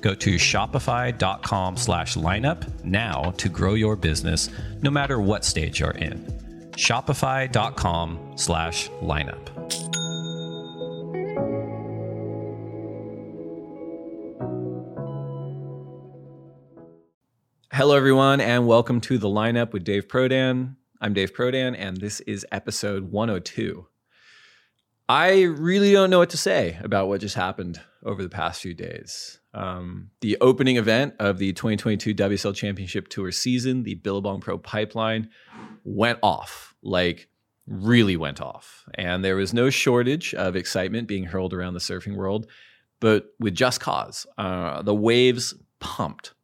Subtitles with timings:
[0.00, 4.48] Go to shopify.com slash lineup now to grow your business
[4.82, 6.24] no matter what stage you're in.
[6.72, 9.48] Shopify.com slash lineup.
[17.72, 20.74] Hello, everyone, and welcome to the lineup with Dave Prodan.
[21.00, 23.86] I'm Dave Prodan, and this is episode 102.
[25.08, 28.74] I really don't know what to say about what just happened over the past few
[28.74, 29.40] days.
[29.54, 35.30] Um, the opening event of the 2022 WSL Championship Tour season, the Billabong Pro Pipeline,
[35.82, 37.28] went off like
[37.66, 38.84] really went off.
[38.94, 42.46] And there was no shortage of excitement being hurled around the surfing world,
[43.00, 44.26] but with just cause.
[44.36, 46.34] Uh, the waves pumped.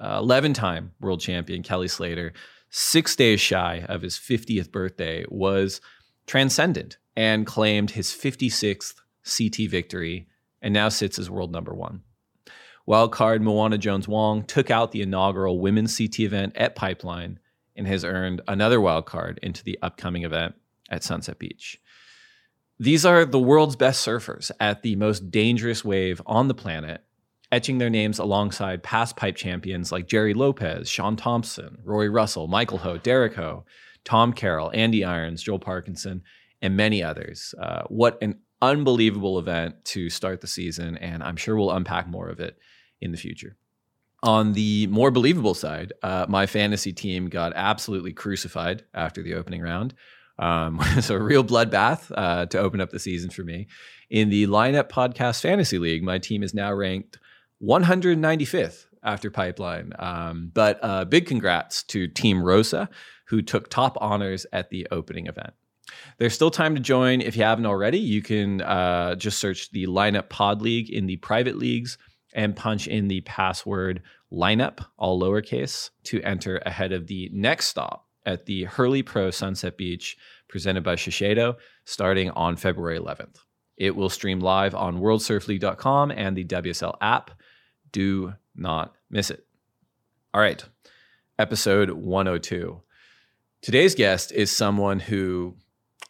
[0.00, 2.34] 11 uh, time world champion Kelly Slater,
[2.68, 5.80] six days shy of his 50th birthday, was
[6.26, 8.94] transcendent and claimed his 56th
[9.24, 10.28] CT victory
[10.60, 12.02] and now sits as world number one.
[12.88, 17.38] Wildcard Moana Jones Wong took out the inaugural women's CT event at Pipeline
[17.76, 20.54] and has earned another wildcard into the upcoming event
[20.90, 21.80] at Sunset Beach.
[22.78, 27.04] These are the world's best surfers at the most dangerous wave on the planet
[27.54, 32.78] etching their names alongside past pipe champions like Gerry Lopez, Shaun Tomson, Rory Russell, Michael
[32.78, 33.64] Ho, Derek Ho,
[34.02, 36.22] Tom Carroll, Andy Irons, Joel Parkinson,
[36.64, 37.54] and many others.
[37.60, 42.30] Uh, what an unbelievable event to start the season, and I'm sure we'll unpack more
[42.30, 42.56] of it
[43.02, 43.56] in the future.
[44.22, 49.60] On the more believable side, uh, my fantasy team got absolutely crucified after the opening
[49.60, 49.92] round.
[50.38, 53.66] Um, so a real bloodbath uh, to open up the season for me.
[54.08, 57.18] In the lineup podcast fantasy league, my team is now ranked
[57.62, 59.92] 195th after Pipeline.
[59.98, 62.88] Um, but uh, big congrats to Team Rosa,
[63.26, 65.52] who took top honors at the opening event.
[66.18, 67.98] There's still time to join if you haven't already.
[67.98, 71.98] You can uh, just search the Lineup Pod League in the private leagues
[72.34, 74.02] and punch in the password
[74.32, 79.76] lineup, all lowercase, to enter ahead of the next stop at the Hurley Pro Sunset
[79.76, 80.16] Beach
[80.48, 83.36] presented by Shiseido starting on February 11th.
[83.76, 87.30] It will stream live on worldsurfleague.com and the WSL app.
[87.92, 89.44] Do not miss it.
[90.32, 90.64] All right,
[91.38, 92.80] episode 102.
[93.62, 95.56] Today's guest is someone who,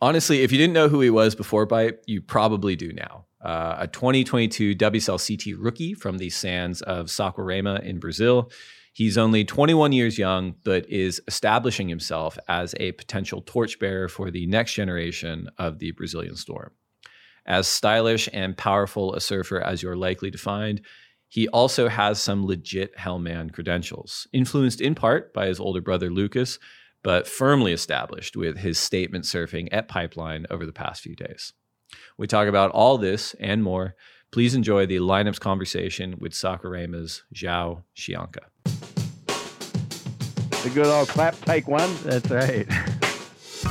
[0.01, 3.27] honestly, if you didn't know who he was before Pipe, you probably do now.
[3.45, 8.51] Uh, a 2022 WSL CT rookie from the sands of Saquarema in Brazil.
[8.95, 14.47] He's only 21 years young, but is establishing himself as a potential torchbearer for the
[14.47, 16.71] next generation of the Brazilian Storm.
[17.45, 20.81] As stylish and powerful a surfer as you're likely to find,
[21.29, 26.61] he also has some legit Hellman credentials, influenced in part by his older brother Lucas,
[27.05, 31.53] but firmly established with his statement surfing at Pipeline over the past few days.
[32.19, 33.95] We talk about all this and more.
[34.33, 38.47] Please enjoy the lineups conversation with Saquarema's João Chianca.
[38.65, 41.95] The good old clap, take one.
[42.03, 42.67] That's right.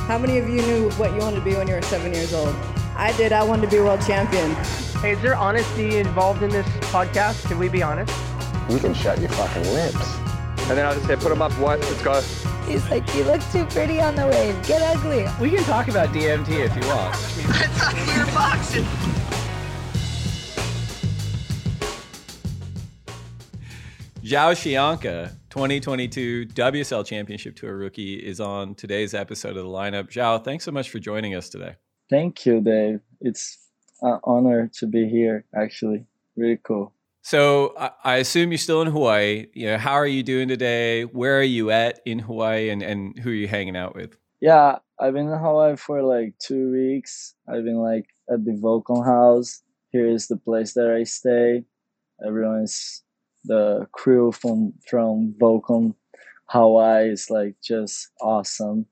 [0.06, 2.32] How many of you knew what you wanted to be when you were seven years
[2.32, 2.54] old?
[2.96, 3.32] I did.
[3.32, 4.54] I wanted to be world champion.
[5.02, 7.48] Hey, is there honesty involved in this podcast?
[7.48, 8.14] Can we be honest?
[8.70, 10.16] You can shut your fucking lips.
[10.68, 11.80] And then I'll just say, put them up what?
[11.80, 12.22] Let's go.
[12.66, 14.66] He's like, you look too pretty on the wave.
[14.66, 15.26] Get ugly.
[15.38, 17.14] We can talk about DMT if you want.
[17.14, 18.84] I thought you were boxing.
[24.24, 30.10] João Chianca, 2022 WSL Championship Tour rookie, is on today's episode of the lineup.
[30.10, 31.74] João, thanks so much for joining us today.
[32.08, 33.00] Thank you, Dave.
[33.20, 33.58] It's
[34.00, 36.06] an honor to be here, actually.
[36.36, 36.93] Really cool.
[37.24, 37.74] So
[38.04, 39.46] I, assume you're still in Hawaii.
[39.54, 41.04] You know, how are you doing today?
[41.04, 44.18] Where are you at in Hawaii, and, and who are you hanging out with?
[44.42, 47.34] Yeah, I've been in Hawaii for like two weeks.
[47.48, 49.62] I've been like at the Volcom house.
[49.88, 51.64] Here is the place that I stay.
[52.26, 53.02] Everyone's
[53.46, 55.94] the crew from from Volcom
[56.50, 58.84] Hawaii is like just awesome.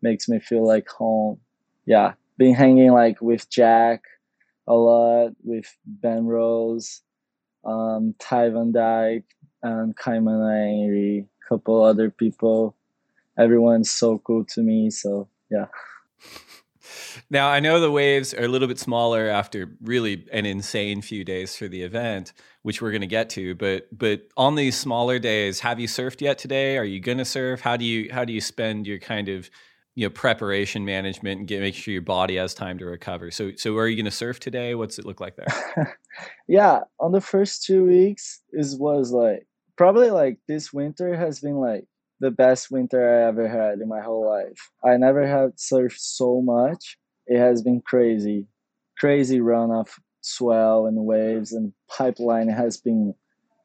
[0.00, 1.40] Makes me feel like home.
[1.86, 4.04] Yeah, been hanging like with Jack
[4.68, 7.02] a lot, with Ben Rose,
[7.64, 9.24] um, Ty Van Dyke,
[9.62, 12.74] and Kaiman Airi, couple other people.
[13.38, 14.90] Everyone's so cool to me.
[14.90, 15.66] So yeah.
[17.28, 21.24] Now I know the waves are a little bit smaller after really an insane few
[21.24, 23.54] days for the event, which we're going to get to.
[23.54, 26.78] But but on these smaller days, have you surfed yet today?
[26.78, 27.60] Are you going to surf?
[27.60, 29.50] How do you how do you spend your kind of
[29.94, 33.30] you know preparation management and get make sure your body has time to recover?
[33.30, 34.74] So so are you going to surf today?
[34.74, 35.98] What's it look like there?
[36.48, 39.46] yeah, on the first two weeks is was like
[39.76, 41.84] probably like this winter has been like
[42.20, 44.70] the best winter I ever had in my whole life.
[44.84, 46.98] I never had surfed so much.
[47.26, 48.46] It has been crazy,
[48.98, 49.88] crazy run of
[50.20, 53.14] swell and waves and pipeline has been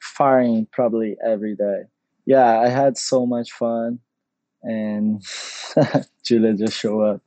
[0.02, 1.82] firing probably every day.
[2.26, 4.00] Yeah, I had so much fun,
[4.66, 5.24] and
[6.26, 7.22] Julia just show up.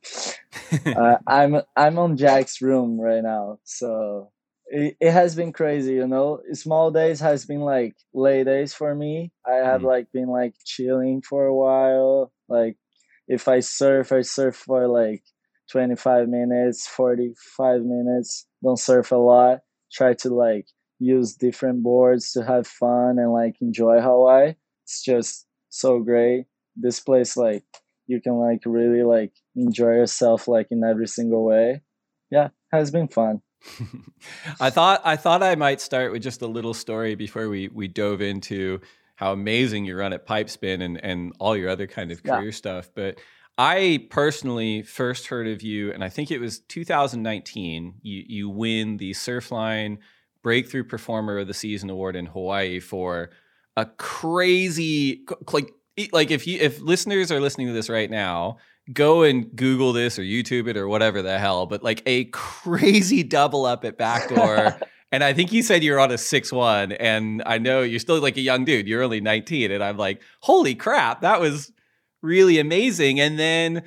[0.96, 4.30] uh, I'm I'm on Jack's room right now, so
[4.66, 6.40] it, it has been crazy you know?
[6.52, 9.32] Small days has been like late days for me.
[9.46, 9.84] I have Mm.
[9.84, 12.32] like been like chilling for a while.
[12.48, 12.76] Like
[13.28, 15.22] if i surf i surf for like
[15.70, 18.46] 25 minutes 45 minutes.
[18.62, 19.60] Don't surf a lot.
[19.92, 20.66] Try to like
[20.98, 24.54] use different boards to have fun and like enjoy hawaii.
[24.84, 26.46] It's just so great
[26.80, 27.64] this place like
[28.06, 31.82] you can like really like enjoy yourself like in every single way
[32.30, 33.40] yeah has been fun
[34.60, 37.88] I thought I thought I might start with just a little story before we we
[37.88, 38.80] dove into
[39.16, 42.36] how amazing you run at pipe spin and and all your other kind of Yeah.
[42.36, 42.88] career stuff.
[42.94, 43.18] But
[43.58, 47.94] I personally first heard of you, and I think it was 2019.
[48.02, 49.98] You you win the Surfline
[50.42, 53.30] Breakthrough Performer of the Season award in Hawaii for
[53.76, 55.72] a crazy like
[56.12, 58.58] like if you if listeners are listening to this right now
[58.92, 63.22] go and Google this or YouTube it or whatever the hell, but like a crazy
[63.22, 64.78] double up at backdoor.
[65.12, 68.20] and I think you said you're on a six one, and I know you're still
[68.20, 68.88] like a young dude.
[68.88, 71.72] You're only 19, and I'm like, holy crap, that was
[72.22, 73.20] really amazing.
[73.20, 73.82] And then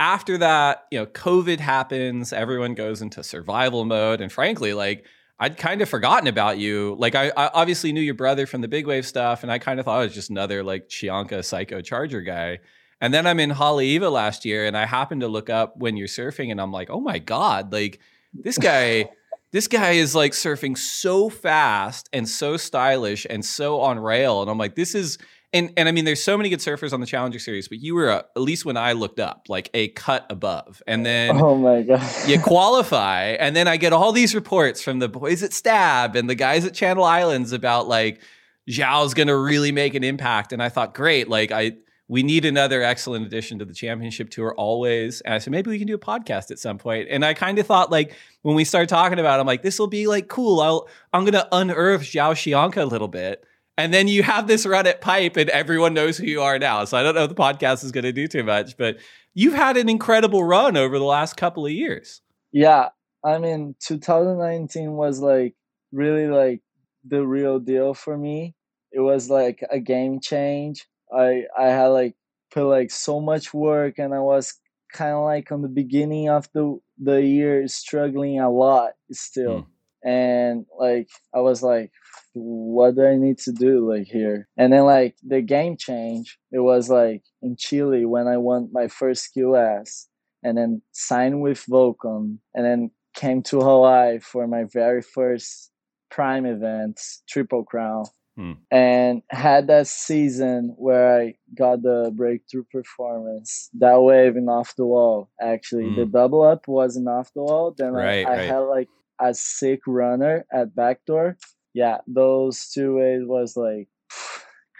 [0.00, 5.04] after that, you know, COVID happens, everyone goes into survival mode, and frankly, like.
[5.42, 6.94] I'd kind of forgotten about you.
[7.00, 9.80] Like I, I obviously knew your brother from the big wave stuff, and I kind
[9.80, 12.60] of thought it was just another like Chianca psycho charger guy.
[13.00, 16.06] And then I'm in Haleiwa last year and I happened to look up when you're
[16.06, 17.98] surfing and I'm like, oh my God, like
[18.32, 19.10] this guy,
[19.50, 24.42] this guy is like surfing so fast and so stylish and so on rail.
[24.42, 25.18] And I'm like, this is
[25.52, 27.94] and and I mean, there's so many good surfers on the Challenger series, but you
[27.94, 30.82] were uh, at least when I looked up, like a cut above.
[30.86, 32.02] And then oh my god.
[32.26, 36.28] you qualify and then i get all these reports from the boys at stab and
[36.28, 38.20] the guys at channel islands about like
[38.68, 40.52] João's gonna really make an impact.
[40.52, 41.72] And i thought great like i
[42.08, 45.20] we need another excellent addition to the championship tour always.
[45.22, 47.06] And i said maybe we can do a podcast at some point.
[47.06, 49.62] point and i kind of thought like when we started talking about it, i'm like
[49.62, 50.60] this will be like cool.
[50.60, 53.44] I'll i'm gonna unearth João Chianca a little bit
[53.78, 56.84] and then you have this run at pipe and everyone knows who you are now.
[56.84, 58.98] So i don't know if the podcast is going to do too much but
[59.34, 62.20] you've had an incredible run over the last couple of years.
[62.52, 62.90] Yeah
[63.24, 65.54] i mean 2019 was like
[65.92, 66.60] really like
[67.04, 68.54] the real deal for me.
[68.92, 70.86] It was like a game change.
[71.12, 72.14] I i had like
[72.52, 74.54] put like so much work and i was
[74.92, 79.70] kind of like on the beginning of the the year struggling a lot still hmm.
[80.04, 81.90] And like i was like
[82.34, 86.60] what do i need to do like here and then like the game change it
[86.60, 90.06] was like in chile when i won my first qs
[90.42, 95.70] and then signed with volcom and then came to Hawaii for my very first
[96.10, 98.04] prime event, Triple Crown,
[98.36, 98.52] Hmm.
[98.70, 103.68] and had that season where I got the breakthrough performance.
[103.78, 106.10] That wave in off the wall, actually, the Hmm.
[106.12, 107.74] double up wasn't off the wall.
[107.76, 108.46] Then Right, I, I right.
[108.48, 108.88] had like
[109.22, 111.36] a sick runner at backdoor.
[111.74, 113.88] Yeah, those two ways was like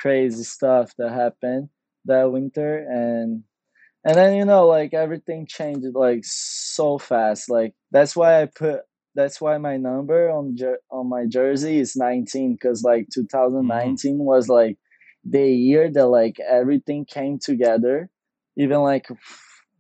[0.03, 1.69] crazy stuff that happened
[2.07, 3.45] that winter and
[4.05, 8.81] and then you know like everything changed like so fast like that's why i put
[9.15, 14.25] that's why my number on jer- on my jersey is 19 because like 2019 mm-hmm.
[14.25, 14.77] was like
[15.25, 18.11] the year that like everything came together
[18.57, 19.07] even like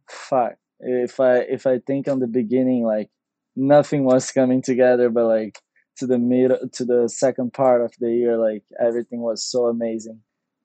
[0.08, 3.10] fuck if i if i think on the beginning like
[3.56, 5.58] nothing was coming together but like
[5.96, 10.20] to the middle to the second part of the year like everything was so amazing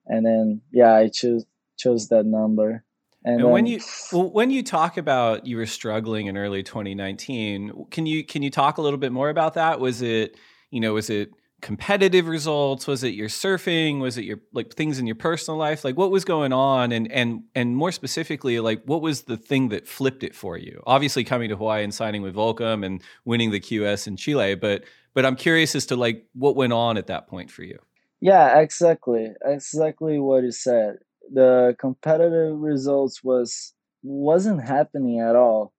[0.06, 1.46] and then yeah i chose
[1.78, 2.84] chose that number
[3.26, 3.82] and, and when you
[4.14, 8.50] well, when you talk about you were struggling in early 2019, can you can you
[8.50, 9.82] talk a little bit more about that?
[9.82, 10.38] Was it
[10.72, 12.88] you know was it competitive results?
[12.88, 14.00] Was it your surfing?
[14.00, 15.84] Was it your like things in your personal life?
[15.84, 16.92] Like what was going on?
[16.92, 20.82] And and and more specifically, like what was the thing that flipped it for you?
[20.86, 24.84] Obviously, coming to Hawaii and signing with Volcom and winning the QS in Chile, but
[25.14, 27.80] but I'm curious as to like what went on at that point for you.
[28.20, 30.98] Yeah, exactly, exactly what you said
[31.32, 33.74] the competitive results was
[34.04, 35.74] wasn't happening at all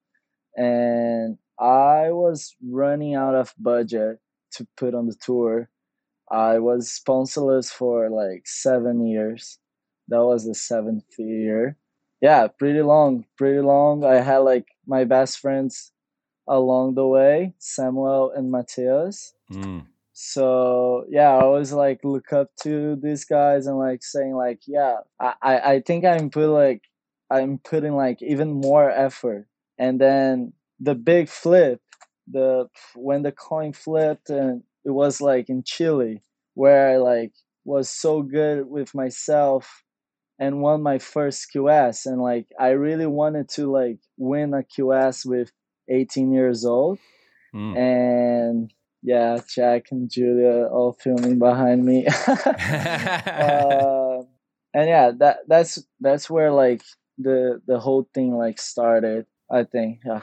[0.56, 4.18] and i was running out of budget
[4.52, 5.70] to put on the tour.
[6.30, 9.58] I was sponsorless for like seven years.
[10.08, 11.76] That was the seventh year.
[12.20, 14.04] Yeah pretty long pretty long.
[14.04, 15.92] I had like my best friends
[16.48, 19.84] along the way samuel and Mateus mm.
[20.14, 24.96] So yeah i always like look up to these guys and like saying like yeah
[25.20, 26.82] i i think i'm put like
[27.30, 29.46] i'm putting like even more effort.
[29.78, 31.80] And then the big flip
[32.30, 36.22] the when the coin flipped and it was like in chile
[36.54, 37.32] where i like
[37.64, 39.84] was so good with myself
[40.38, 45.26] and won my first qs and like i really wanted to like win a qs
[45.26, 45.52] with
[45.88, 46.98] 18 years old
[47.54, 47.76] mm.
[47.76, 52.06] and yeah, Jack and Julia all filming behind me.
[52.26, 54.22] uh,
[54.74, 56.82] and yeah, that that's that's where like
[57.16, 59.26] the the whole thing like started.
[59.50, 60.20] I think, yeah.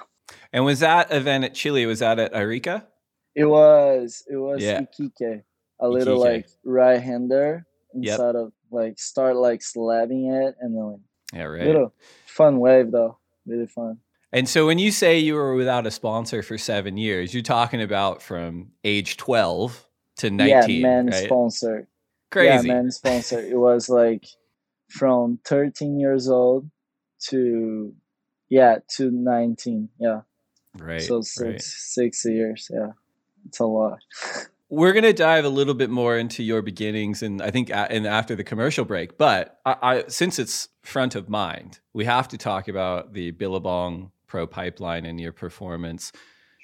[0.51, 1.85] And was that event at Chile?
[1.85, 2.87] Was that at Arica?
[3.35, 4.23] It was.
[4.29, 4.81] It was yeah.
[4.81, 5.43] Iquique,
[5.79, 8.35] a little like right hander instead yep.
[8.35, 10.99] of like start like slabbing it and then like
[11.33, 11.65] yeah, right.
[11.65, 11.93] Little
[12.25, 13.99] fun wave though, really fun.
[14.31, 17.81] And so when you say you were without a sponsor for seven years, you're talking
[17.81, 20.75] about from age 12 to 19.
[20.75, 21.25] Yeah, man right?
[21.25, 21.87] sponsor.
[22.31, 22.67] Crazy.
[22.67, 23.39] Yeah, man sponsor.
[23.39, 24.25] It was like
[24.89, 26.69] from 13 years old
[27.29, 27.93] to,
[28.49, 29.89] yeah, to 19.
[29.99, 30.21] Yeah.
[30.77, 31.01] Right.
[31.01, 31.61] So six, right.
[31.61, 32.69] six years.
[32.71, 32.91] Yeah.
[33.47, 33.99] It's a lot.
[34.69, 38.07] We're going to dive a little bit more into your beginnings and I think and
[38.07, 42.37] after the commercial break, but I, I since it's front of mind, we have to
[42.37, 46.11] talk about the Billabong Pro Pipeline and your performance.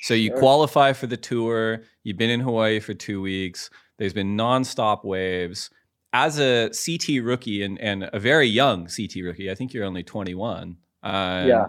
[0.01, 1.83] So you qualify for the tour.
[2.03, 3.69] You've been in Hawaii for two weeks.
[3.97, 5.69] There's been nonstop waves.
[6.11, 10.03] As a CT rookie and, and a very young CT rookie, I think you're only
[10.03, 10.75] 21.
[11.03, 11.67] Um, yeah.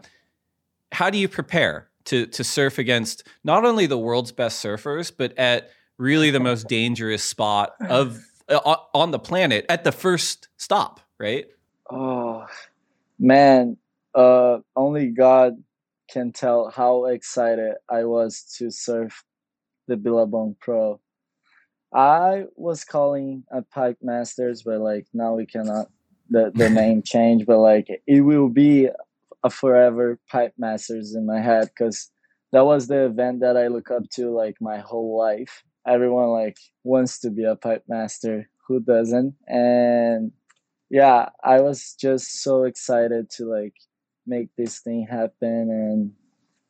[0.92, 5.36] How do you prepare to to surf against not only the world's best surfers, but
[5.38, 11.00] at really the most dangerous spot of uh, on the planet at the first stop,
[11.18, 11.46] right?
[11.90, 12.46] Oh
[13.18, 13.76] man,
[14.14, 15.62] uh, only God
[16.10, 19.24] can tell how excited I was to surf
[19.88, 21.00] the Billabong Pro.
[21.94, 25.88] I was calling a Pipe Masters, but like now we cannot
[26.30, 28.88] the the name change, but like it will be
[29.44, 32.11] a forever Pipe Masters in my head because
[32.52, 35.64] that was the event that I look up to like my whole life.
[35.87, 38.49] Everyone like wants to be a pipe master.
[38.68, 39.34] Who doesn't?
[39.49, 40.32] And
[40.90, 43.75] yeah, I was just so excited to like
[44.26, 46.12] make this thing happen and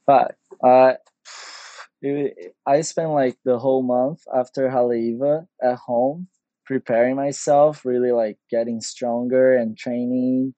[0.07, 0.95] but uh
[2.02, 6.26] it, i spent like the whole month after haleiwa at home
[6.64, 10.55] preparing myself really like getting stronger and training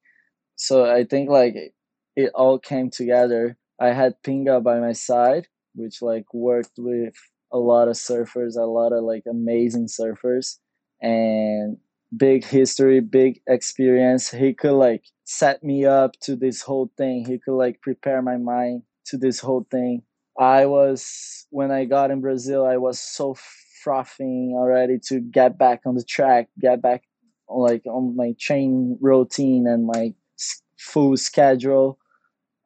[0.57, 1.75] so i think like
[2.17, 7.15] it, all came together i had pinga by my side which like worked with
[7.53, 10.59] a lot of surfers a lot of like amazing surfers
[11.01, 11.77] and
[12.17, 14.31] big history, big experience.
[14.31, 17.25] He could like set me up to this whole thing.
[17.27, 20.03] He could like prepare my mind to this whole thing.
[20.39, 23.37] I was when I got in Brazil, I was so
[23.83, 27.05] frothing already to get back on the track, get back
[27.49, 30.15] like on my train routine and my
[30.79, 31.99] full schedule.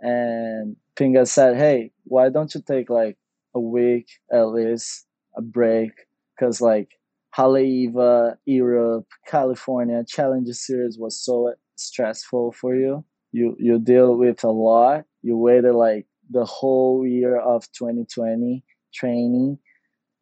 [0.01, 3.19] And Pinga said, "Hey, why don't you take like
[3.55, 5.93] a week at least, a break?
[6.37, 6.91] Because like
[7.37, 13.05] Haleiwa, Europe, California Challenger Series was so stressful for you.
[13.33, 15.05] You you deal with a lot.
[15.23, 18.65] You waited like the whole year of 2020
[18.95, 19.59] training,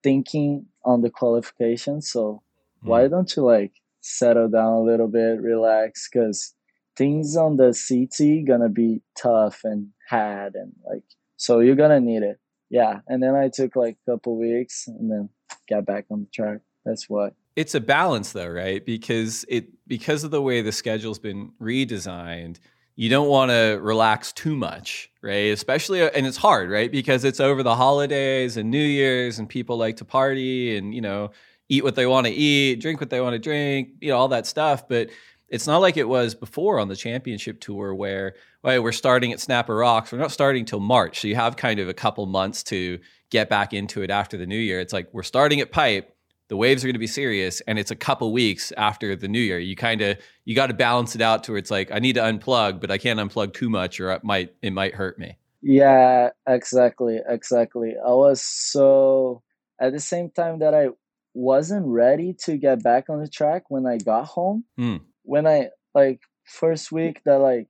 [0.02, 2.02] thinking on the qualification.
[2.02, 2.42] So
[2.82, 2.88] Hmm.
[2.90, 6.54] why don't you like settle down a little bit, relax, because
[6.96, 11.02] things on the CT gonna be tough and hard and like
[11.36, 12.38] so you're gonna need it.
[12.70, 13.00] Yeah.
[13.06, 15.28] And then I took like a couple weeks and then
[15.68, 16.60] got back on the track.
[16.84, 17.34] That's what.
[17.56, 22.58] it's a balance though right because it because of the way the schedule's been redesigned
[22.96, 27.24] you don't want to relax too much right especially uh, and it's hard right because
[27.24, 31.30] it's over the holidays and new year's and people like to party and you know
[31.68, 34.28] eat what they want to eat drink what they want to drink you know all
[34.28, 35.08] that stuff but
[35.48, 39.40] it's not like it was before on the championship tour where well, we're starting at
[39.40, 42.62] snapper rocks we're not starting till march so you have kind of a couple months
[42.62, 42.98] to
[43.30, 46.14] get back into it after the new year it's like we're starting at pipe
[46.48, 49.40] the waves are going to be serious and it's a couple weeks after the new
[49.40, 51.98] year you kind of you got to balance it out to where it's like i
[51.98, 55.18] need to unplug but i can't unplug too much or it might it might hurt
[55.18, 57.94] me Yeah, exactly, exactly.
[57.98, 59.42] I was so
[59.80, 60.90] at the same time that I
[61.34, 64.64] wasn't ready to get back on the track when I got home.
[64.76, 64.98] Hmm.
[65.26, 67.68] When I like first week that like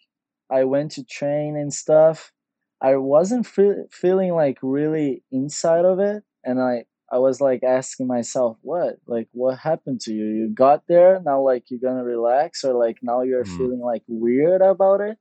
[0.50, 2.32] I went to train and stuff,
[2.80, 8.06] I wasn't fe- feeling like really inside of it, and I I was like asking
[8.08, 10.26] myself, what like what happened to you?
[10.26, 13.56] You got there now, like you're gonna relax, or like now you're Hmm.
[13.56, 15.18] feeling like weird about it.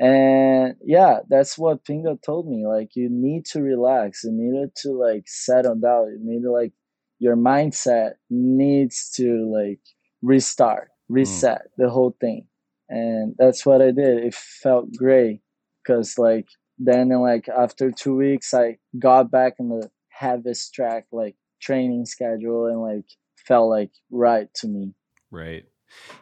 [0.00, 2.66] And yeah, that's what Pinga told me.
[2.66, 4.24] Like you need to relax.
[4.24, 6.08] You needed to like settle down.
[6.12, 6.72] You need to like
[7.18, 9.80] your mindset needs to like
[10.22, 11.14] restart, Mm.
[11.14, 12.46] reset the whole thing.
[12.88, 14.24] And that's what I did.
[14.24, 15.40] It felt great
[15.82, 16.46] because like
[16.78, 22.06] then and like after two weeks I got back in the heaviest track like training
[22.06, 23.06] schedule and like
[23.46, 24.94] felt like right to me.
[25.30, 25.64] right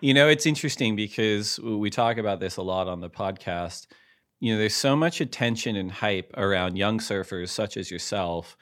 [0.00, 3.87] you know it's interesting because we talk about this a lot on the podcast
[4.40, 8.57] you know there's so much attention and hype around young surfers such as yourself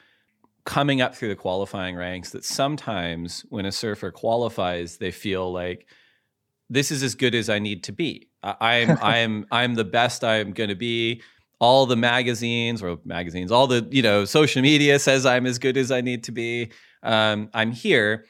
[0.65, 5.87] coming up through the qualifying ranks that sometimes when a surfer qualifies they feel like
[6.69, 8.29] this is as good as I need to be.
[8.43, 11.21] I, I'm I'm I'm the best I'm going to be.
[11.59, 15.77] All the magazines or magazines, all the you know social media says I'm as good
[15.77, 16.71] as I need to be.
[17.01, 18.25] Um, I'm here,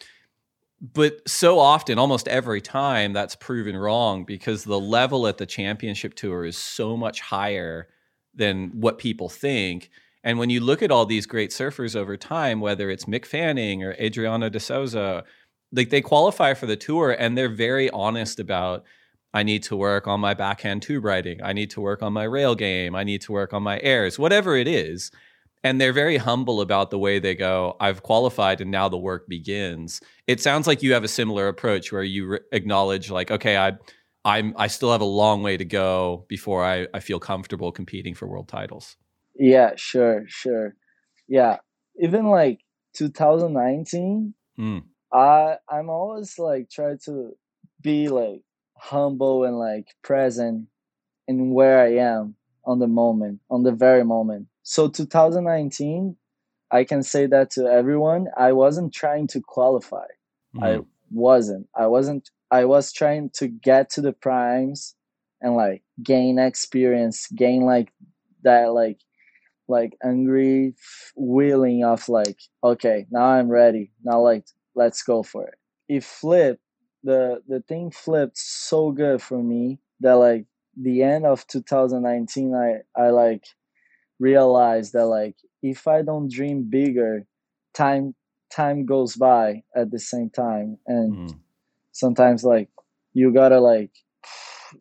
[0.81, 6.13] but so often, almost every time, that's proven wrong because the level at the championship
[6.13, 7.87] tour is so much higher
[8.33, 9.89] than what people think.
[10.23, 13.83] And when you look at all these great surfers over time, whether it's Mick Fanning
[13.83, 15.23] or Adriano de Souza,
[15.71, 18.85] like they qualify for the tour and they're very honest about
[19.33, 21.43] I need to work on my backhand tube riding.
[21.43, 22.95] I need to work on my rail game.
[22.95, 25.11] I need to work on my airs, whatever it is.
[25.63, 29.27] And they're very humble about the way they go, I've qualified and now the work
[29.27, 29.99] begins.
[30.25, 33.73] It sounds like you have a similar approach where you re- acknowledge, like, okay, I,
[34.23, 38.13] I'm, I still have a long way to go before I, I feel comfortable competing
[38.13, 38.95] for world titles.
[39.35, 40.75] Yeah, sure, sure.
[41.27, 41.57] Yeah.
[41.99, 42.61] Even like
[42.93, 44.79] 2019, Hmm.
[45.11, 47.35] I I'm always like try to
[47.81, 48.41] be like
[48.77, 50.67] humble and like present
[51.27, 54.47] in where I am on the moment, on the very moment.
[54.63, 56.17] So 2019,
[56.71, 58.27] I can say that to everyone.
[58.37, 60.07] I wasn't trying to qualify.
[60.61, 60.81] I Hmm.
[61.11, 61.69] wasn't.
[61.75, 62.29] I wasn't.
[62.51, 64.95] I was trying to get to the primes
[65.41, 67.91] and like gain experience, gain like
[68.43, 68.99] that like
[69.67, 74.45] like angry f- willing of like okay now i'm ready now like
[74.77, 75.55] let's go for it.
[75.89, 76.61] It flipped
[77.03, 82.79] the the thing flipped so good for me that like the end of 2019 i
[83.01, 83.45] i like
[84.19, 87.25] realized that like if i don't dream bigger
[87.73, 88.15] time
[88.51, 90.77] time goes by at the same time.
[90.87, 91.37] And Hmm.
[91.91, 92.69] sometimes like
[93.13, 93.91] you gotta like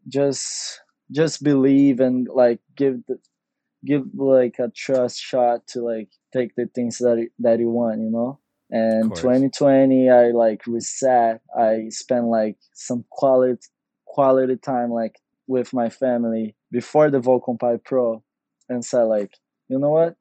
[0.09, 0.80] just
[1.11, 3.18] just believe and like give the
[3.85, 8.11] give like a trust shot to like take the things that that you want you
[8.11, 8.38] know
[8.70, 11.40] and 2020 i like reset.
[11.57, 13.66] I spent like some quality
[14.05, 18.22] quality time like with my family before the Volcom Pipe Pro
[18.68, 19.33] and said like
[19.68, 20.16] you know what?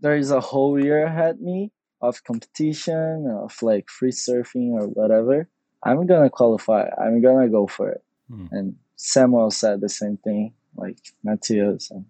[0.00, 5.48] There is a whole year ahead me of competition of like free surfing or whatever.
[5.84, 6.88] I'm gonna qualify.
[7.00, 8.04] I'm gonna go for it.
[8.28, 8.46] Hmm.
[8.50, 12.04] and samuel said the same thing like Mateus and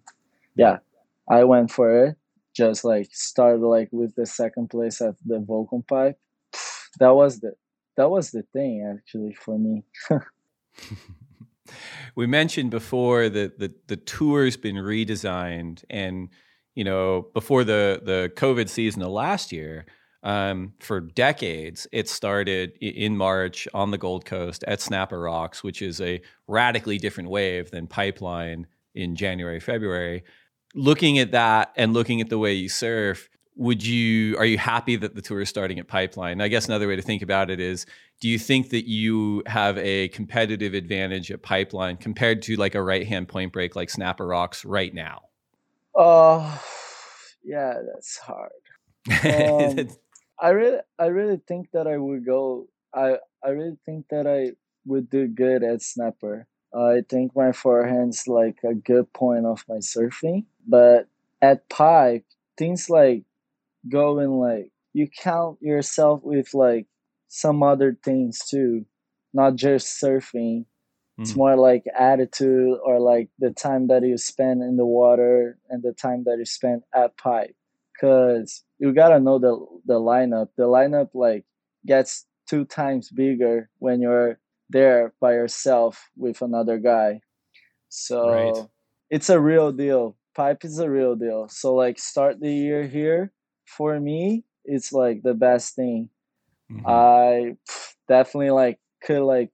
[0.55, 0.77] yeah
[1.29, 2.17] i went for it
[2.55, 6.17] just like started like with the second place at the Volcom pipe.
[6.99, 7.53] That was the
[7.97, 9.83] that was the thing actually for me.
[12.15, 16.29] We mentioned before that the, the tour's been redesigned and
[16.75, 19.85] you know before the the covid season of last year
[20.23, 25.81] um, for decades it started in march on the gold coast at snapper rocks which
[25.81, 30.23] is a radically different wave than pipeline in january february
[30.75, 34.95] looking at that and looking at the way you surf would you are you happy
[34.95, 36.39] that the tour is starting at pipeline?
[36.39, 37.85] I guess another way to think about it is
[38.21, 42.81] do you think that you have a competitive advantage at pipeline compared to like a
[42.81, 45.23] right hand point break like snapper rocks right now?
[45.93, 46.57] Uh
[47.43, 48.51] yeah that's hard.
[49.09, 49.89] Um,
[50.41, 54.55] i really i really think that i would go i i really think that i
[54.85, 56.47] would do good at snapper.
[56.73, 61.07] I think my forehand's like a good point of my surfing but
[61.41, 62.25] at pipe
[62.57, 63.23] things like
[63.89, 66.85] going like you count yourself with like
[67.27, 68.85] some other things too
[69.33, 70.65] not just surfing.
[70.65, 71.23] Mm-hmm.
[71.23, 75.83] it's more like attitude or like the time that you spend in the water and
[75.83, 77.55] the time that you spend at pipe
[77.93, 80.49] because you gotta know the the lineup.
[80.55, 81.45] The lineup like
[81.85, 87.21] gets two times bigger when you're there by yourself with another guy.
[87.89, 88.67] So right.
[89.09, 91.49] it's a real deal pipe is a real deal.
[91.49, 93.33] So like start the year here
[93.65, 96.09] for me it's like the best thing.
[96.71, 96.85] Mm-hmm.
[96.85, 97.55] i
[98.07, 99.49] definitely like could like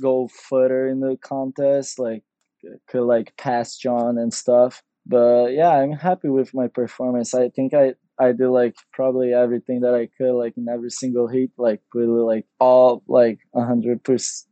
[0.00, 2.22] go further in the contest like
[2.88, 4.82] could like pass john and stuff.
[5.04, 7.34] But yeah i'm happy with my performance.
[7.34, 11.28] I think i i did like probably everything that i could like in every single
[11.28, 14.44] heat like really like all like 100%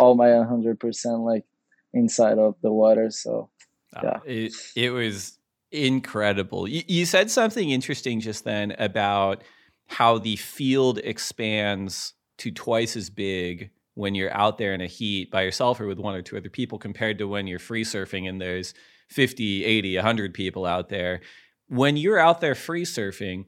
[0.00, 1.44] all my 100% like
[1.92, 3.10] inside of the water.
[3.10, 3.50] So
[3.96, 5.38] uh, it, it was
[5.70, 6.68] incredible.
[6.68, 9.42] You, you said something interesting just then about
[9.86, 15.30] how the field expands to twice as big when you're out there in a heat
[15.30, 18.28] by yourself or with one or two other people compared to when you're free surfing
[18.28, 18.74] and there's
[19.08, 21.20] 50, 80, 100 people out there.
[21.68, 23.46] When you're out there free surfing,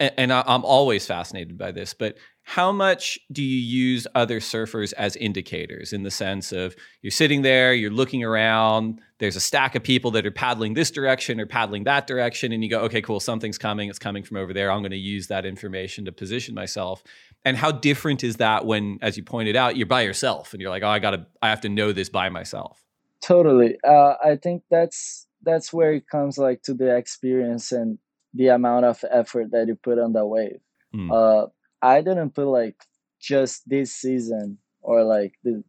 [0.00, 5.16] and I'm always fascinated by this, but how much do you use other surfers as
[5.16, 9.82] indicators in the sense of you're sitting there, you're looking around, there's a stack of
[9.82, 13.18] people that are paddling this direction or paddling that direction, and you go, okay, cool,
[13.18, 14.70] something's coming, it's coming from over there.
[14.70, 17.02] I'm going to use that information to position myself.
[17.46, 20.70] And how different is that when, as you pointed out, you're by yourself and you're
[20.70, 22.84] like, oh, I gotta, I have to know this by myself.
[23.22, 23.78] Totally.
[23.82, 27.98] Uh, I think that's that's where it comes like to the experience and
[28.34, 30.60] the amount of effort that you put on that wave.
[30.94, 31.10] Mm.
[31.10, 31.48] Uh,
[31.84, 32.76] I didn't put like
[33.20, 35.62] just this season or like the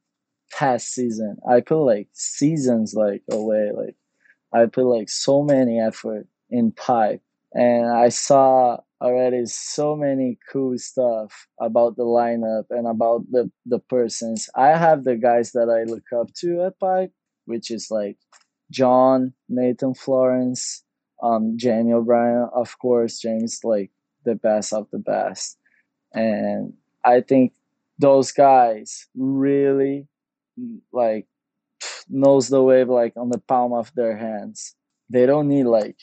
[0.50, 1.38] past season.
[1.48, 3.72] I put like seasons like away.
[3.76, 3.98] Like
[4.54, 7.22] I put like so many effort in pipe,
[7.54, 13.80] and I saw already so many cool stuff about the lineup and about the the
[13.80, 14.50] persons.
[14.56, 17.12] I have the guys that I look up to at pipe,
[17.44, 18.18] which is like
[18.72, 20.82] John, Nathan Florence,
[21.22, 23.20] um, Jamie O'Brien, of course.
[23.20, 23.92] James like
[24.24, 25.58] the best of the best
[26.16, 26.74] and
[27.04, 27.54] I think
[28.00, 30.08] those guys really
[30.92, 31.28] like
[32.10, 34.76] knows the wave like on the palm of their hands.
[35.10, 35.98] They don't need like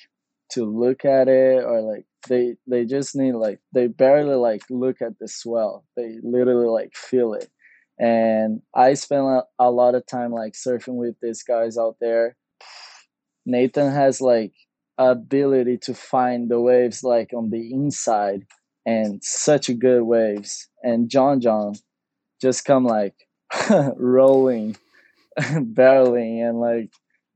[0.53, 5.03] to look at it or like they they just need like they barely like look
[5.03, 5.85] at the swell.
[5.97, 7.49] They literally like feel it.
[7.99, 12.37] And I spend a, a lot of time like surfing with these guys out there.
[13.47, 14.53] Nathan has like
[14.99, 18.47] ability to find the waves like on the inside
[18.87, 20.69] and such a good waves.
[20.83, 21.75] And John John
[22.41, 23.15] just come like
[23.97, 24.77] rolling,
[25.39, 26.91] barreling, and like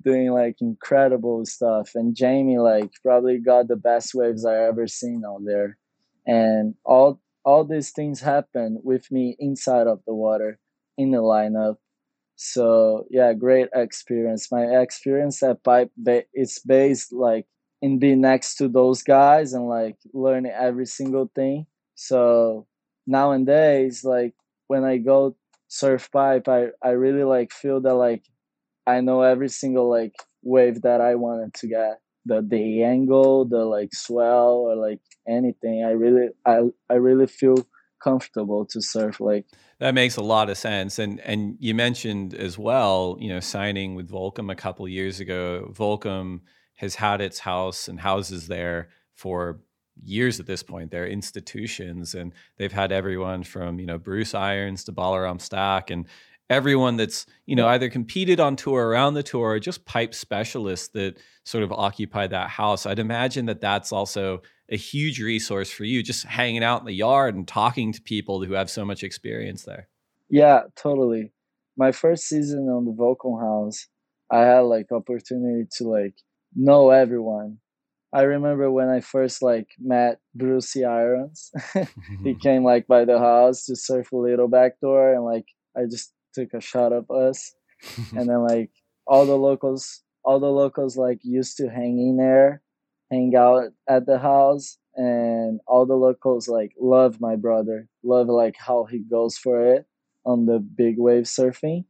[0.05, 1.91] doing like incredible stuff.
[1.95, 5.77] And Jamie like probably got the best waves I ever seen out there.
[6.27, 10.59] And all all these things happen with me inside of the water
[10.99, 11.77] in the lineup.
[12.35, 14.51] So yeah, great experience.
[14.51, 17.47] My experience at Pipe ba- it's based like
[17.83, 21.67] and be next to those guys and like learn every single thing.
[21.95, 22.67] So
[23.07, 24.35] nowadays, like
[24.69, 25.37] when I go
[25.69, 28.25] surf pipe, I, I really like feel that like
[28.87, 32.01] I know every single like wave that I wanted to get.
[32.25, 35.85] The the angle, the like swell or like anything.
[35.85, 37.67] I really I I really feel
[38.03, 39.47] comfortable to surf like
[39.81, 43.95] that makes a lot of sense and and you mentioned as well you know signing
[43.95, 46.41] with volcom a couple years ago volcom
[46.77, 49.61] has had its house and houses there for
[50.03, 50.91] years at this point.
[50.91, 56.07] They're institutions, and they've had everyone from you know Bruce Irons to Balaram Stack, and
[56.49, 60.89] everyone that's you know either competed on tour around the tour or just pipe specialists
[60.89, 62.87] that sort of occupy that house.
[62.87, 66.93] I'd imagine that that's also a huge resource for you, just hanging out in the
[66.93, 69.89] yard and talking to people who have so much experience there.
[70.29, 71.33] Yeah, totally.
[71.77, 73.87] My first season on the Volcom House,
[74.31, 76.15] I had like opportunity to like
[76.57, 77.59] know everyone.
[78.13, 81.53] I remember when I first like met Brucey Irons.
[82.25, 85.83] he came like by the house to surf a little back door and like I
[85.85, 87.55] just took a shot of us.
[88.17, 88.71] and then like
[89.07, 92.63] all the locals all the locals like used to hang in there,
[93.13, 98.57] hang out at the house and all the locals like love my brother, love like
[98.59, 99.87] how he goes for it
[100.25, 101.85] on the big wave surfing.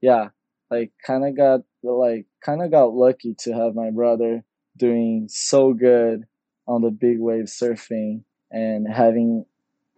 [0.00, 0.28] Yeah,
[0.70, 4.44] like kind of got like kind of got lucky to have my brother
[4.76, 6.24] doing so good
[6.66, 9.44] on the big wave surfing and having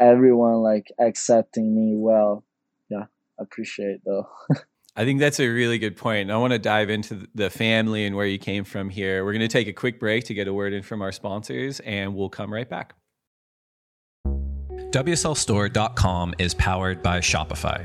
[0.00, 2.44] everyone like accepting me well.
[2.88, 3.04] Yeah,
[3.38, 4.28] appreciate though.
[4.96, 6.30] I think that's a really good point.
[6.30, 9.24] I want to dive into the family and where you came from here.
[9.24, 11.80] We're going to take a quick break to get a word in from our sponsors,
[11.80, 12.94] and we'll come right back.
[14.26, 17.84] WSLStore.com is powered by Shopify.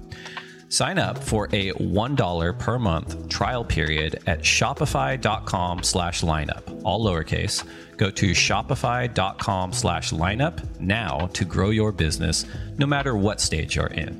[0.71, 7.67] Sign up for a $1 per month trial period at shopify.com slash lineup, all lowercase.
[7.97, 12.45] Go to shopify.com slash lineup now to grow your business
[12.77, 14.15] no matter what stage you're in.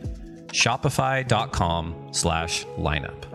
[0.47, 3.31] Shopify.com slash lineup.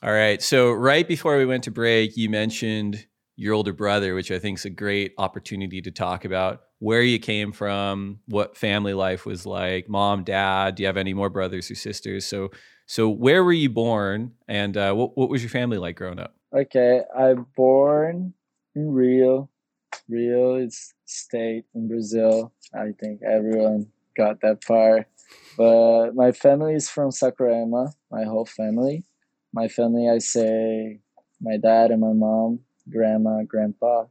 [0.00, 0.40] All right.
[0.40, 3.04] So, right before we went to break, you mentioned
[3.38, 7.20] your older brother, which I think is a great opportunity to talk about where you
[7.20, 10.74] came from, what family life was like, mom, dad.
[10.74, 12.26] Do you have any more brothers or sisters?
[12.26, 12.50] So,
[12.86, 16.34] so where were you born, and uh, what what was your family like growing up?
[16.52, 18.34] Okay, I'm born
[18.74, 19.48] in Rio.
[20.08, 22.52] Rio is state in Brazil.
[22.74, 25.06] I think everyone got that far.
[25.56, 27.92] But my family is from Saquarema.
[28.10, 29.04] My whole family.
[29.52, 31.00] My family, I say,
[31.40, 34.06] my dad and my mom grandma, grandpa.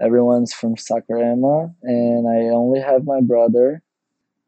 [0.00, 3.82] Everyone's from Saquarema, and I only have my brother.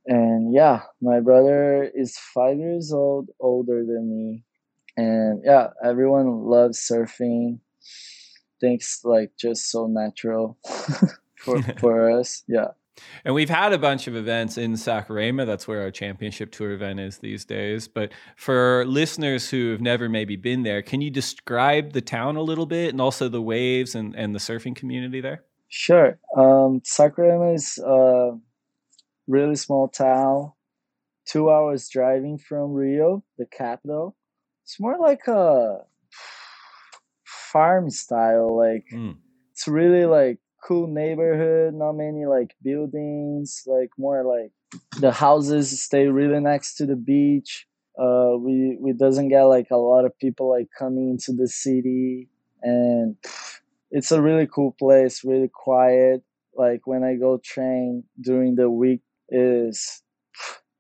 [0.07, 4.45] And yeah, my brother is five years old older than me.
[4.97, 7.61] And yeah, everyone loves surfing.
[8.61, 10.59] Thinks like just so natural
[11.39, 12.45] for for us.
[12.49, 12.69] Yeah.
[13.25, 15.47] And we've had a bunch of events in Saquarema.
[15.47, 17.89] That's where our championship tour event is these days.
[17.89, 22.43] But for listeners who have never maybe been there, can you describe the town a
[22.43, 25.45] little bit and also the waves and, and the surfing community there?
[25.69, 26.19] Sure.
[26.37, 26.83] Um,
[27.55, 28.33] is a
[29.27, 30.53] really small town,
[31.27, 34.15] two hours driving from Rio, the capital.
[34.65, 35.79] It's more like a
[37.25, 38.55] farm style.
[38.55, 39.17] Like mm.
[39.53, 44.53] it's really like cool neighborhood, not many like buildings, like more like
[45.01, 47.67] the houses stay really next to the beach.
[47.99, 52.29] Uh, we we doesn't get like a lot of people like coming into the city,
[52.63, 53.17] and
[53.91, 56.23] it's a really cool place, really quiet.
[56.55, 59.01] Like when I go train during the week,
[59.33, 60.03] is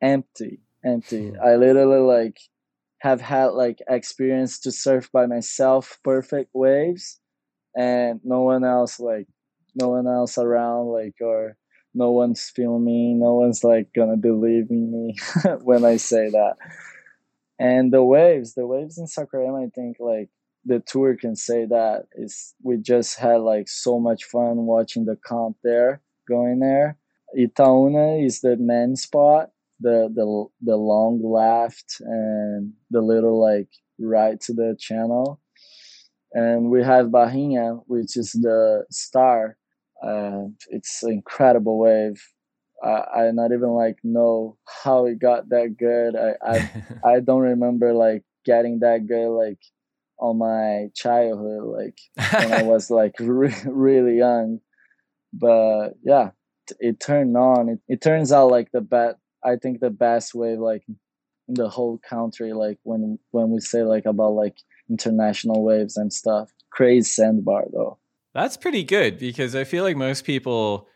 [0.00, 1.30] empty, empty.
[1.30, 1.36] Hmm.
[1.42, 2.38] I literally like
[2.98, 7.18] have had like experience to surf by myself, perfect waves,
[7.76, 9.26] and no one else like
[9.74, 11.56] no one else around like or
[11.94, 15.16] no one's filming no one's like gonna believe in me
[15.62, 16.56] when i say that.
[17.58, 20.30] And the waves the waves in saquarema i think like
[20.64, 25.16] the tour can say that is we just had like so much fun watching the
[25.16, 26.96] comp there going there.
[27.36, 29.50] Itaúna is the main spot
[29.82, 35.40] the the the long left and the little like right to the channel.
[36.32, 39.58] And we have Barrinha, which is the star
[40.02, 42.22] uh, it's an incredible wave.
[42.82, 46.16] I, I not even like know how it got that good.
[46.16, 46.70] I I,
[47.16, 49.58] I don't remember like getting that good like
[50.18, 54.60] on my childhood, like when I was like re- really young.
[55.32, 56.30] But yeah,
[56.80, 57.68] it turned on.
[57.68, 59.16] It, it turns out like the best.
[59.44, 60.84] I think the best wave like
[61.48, 62.52] in the whole country.
[62.52, 64.56] Like when when we say like about like
[64.90, 66.50] international waves and stuff.
[66.70, 67.98] Crazy sandbar though.
[68.34, 70.88] That's pretty good because I feel like most people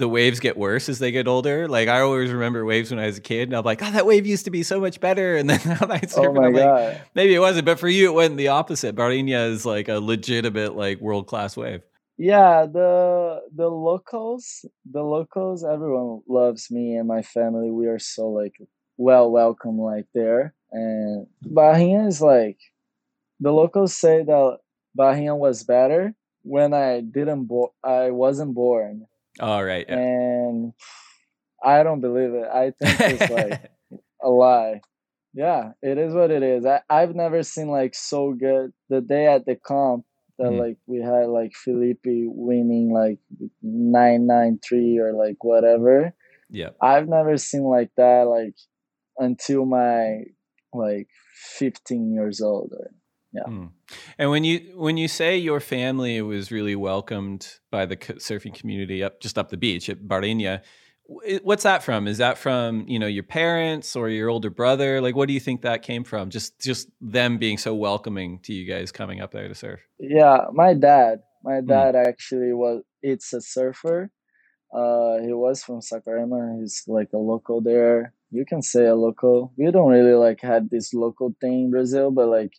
[0.00, 1.68] the waves get worse as they get older.
[1.68, 4.06] Like I always remember waves when I was a kid, and I'm like, "Oh, that
[4.06, 6.54] wave used to be so much better." And then now I surf, oh I'm God.
[6.54, 8.96] like, maybe it wasn't, but for you, it went the opposite.
[8.96, 11.82] Barrinha is like a legitimate, like world class wave.
[12.16, 17.70] Yeah, the the locals, the locals, everyone loves me and my family.
[17.70, 18.56] We are so like
[18.96, 20.54] well welcome like there.
[20.72, 22.58] And Barrinha is like
[23.38, 24.58] the locals say that
[24.98, 29.06] Barrinha was better when I didn't bo- I wasn't born.
[29.40, 29.86] All right.
[29.88, 29.96] Yeah.
[29.98, 30.72] And
[31.62, 32.48] I don't believe it.
[32.48, 33.70] I think it's like
[34.22, 34.80] a lie.
[35.32, 36.66] Yeah, it is what it is.
[36.66, 40.04] I, I've never seen like so good the day at the comp
[40.38, 40.58] that Mhm.
[40.58, 43.18] like we had like Filipe winning like
[43.62, 46.14] nine nine three or like whatever.
[46.48, 46.70] yeah.
[46.82, 48.54] I've never seen like that like
[49.18, 50.24] until my
[50.72, 51.08] like
[51.58, 52.72] 15 years old.
[52.72, 52.90] Or,
[53.36, 53.70] Mm.
[54.18, 59.02] And when you when you say your family was really welcomed by the surfing community
[59.02, 60.62] up just up the beach at Barrinha,
[61.06, 62.08] wh- what's that from?
[62.08, 65.00] Is that from you know your parents or your older brother?
[65.00, 66.30] Like, what do you think that came from?
[66.30, 69.80] Just just them being so welcoming to you guys coming up there to surf.
[69.98, 71.20] Yeah, my dad.
[71.42, 72.82] My dad actually was.
[73.02, 74.10] It's a surfer.
[74.72, 76.60] Uh, he was from Saquarema.
[76.60, 78.14] He's like a local there.
[78.30, 79.52] You can say a local.
[79.56, 82.52] We don't really like had this local thing in Brazil, but like,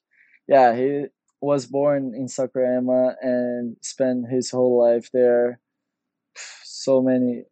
[0.51, 1.05] yeah, he
[1.41, 5.59] was born in Saquarema and spent his whole life there.
[6.63, 7.45] So many.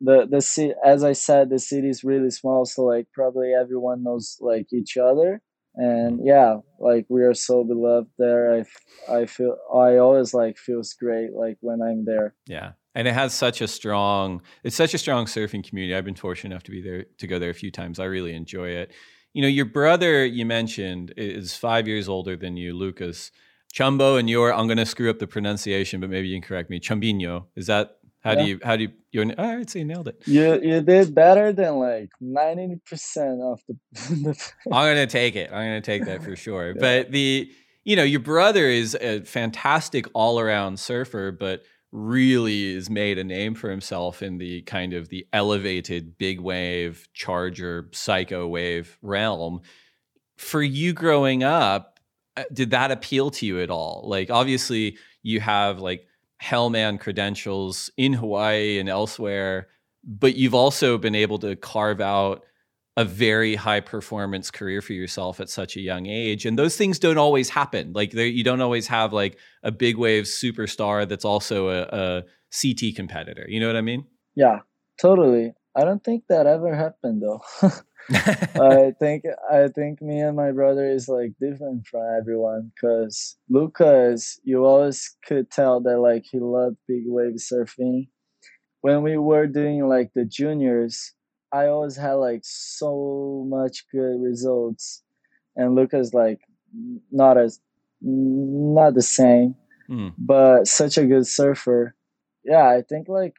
[0.00, 4.02] The the city, as I said, the city is really small, so like probably everyone
[4.02, 5.42] knows like each other
[5.78, 8.64] and yeah like we are so beloved there I
[9.12, 12.72] I feel i always like feels great like when i'm there Yeah.
[12.96, 15.94] And it has such a strong, it's such a strong surfing community.
[15.94, 18.00] I've been fortunate enough to be there, to go there a few times.
[18.00, 18.90] I really enjoy it.
[19.36, 23.30] You know, your brother, you mentioned, is five years older than you, Lucas.
[23.70, 26.70] Chumbo and your, I'm going to screw up the pronunciation, but maybe you can correct
[26.70, 26.80] me.
[26.80, 27.44] Chumbinho.
[27.54, 30.22] Is that, how do you, how do you, you're, oh, I'd say you nailed it.
[30.24, 35.52] you you did better than like 90% of the, the I'm going to take it.
[35.52, 36.74] I'm going to take that for sure.
[36.80, 37.52] But the,
[37.84, 41.62] you know, your brother is a fantastic all around surfer, but
[41.96, 47.08] really has made a name for himself in the kind of the elevated big wave,
[47.14, 49.62] charger, psycho wave realm.
[50.36, 51.98] For you growing up,
[52.36, 54.04] uh, did that appeal to you at all?
[54.06, 56.06] Like, obviously, you have like
[56.42, 59.68] Hellman credentials in Hawaii and elsewhere,
[60.04, 62.44] but you've also been able to carve out
[62.96, 66.46] a very high performance career for yourself at such a young age.
[66.46, 67.92] And those things don't always happen.
[67.92, 72.96] Like you don't always have like a big wave superstar that's also a, a ct
[72.96, 73.44] competitor.
[73.48, 74.06] You know what i mean?
[74.34, 74.60] Yeah
[74.98, 75.52] totally.
[75.74, 77.42] I don't think that ever happened though.
[78.10, 84.40] I think I think me and my brother is like different from everyone because Lucas,
[84.44, 88.08] you always could tell that like he loved big wave surfing.
[88.80, 91.12] When we were doing like the juniors,
[91.52, 95.02] I always had like so much good results,
[95.56, 96.40] and Lucas like
[97.10, 97.60] not as
[98.00, 99.56] not the same,
[99.88, 100.08] Hmm.
[100.18, 101.94] but such a good surfer.
[102.44, 103.34] Yeah, I think like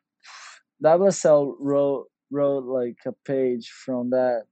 [0.81, 4.43] WSL wrote wrote like a page from that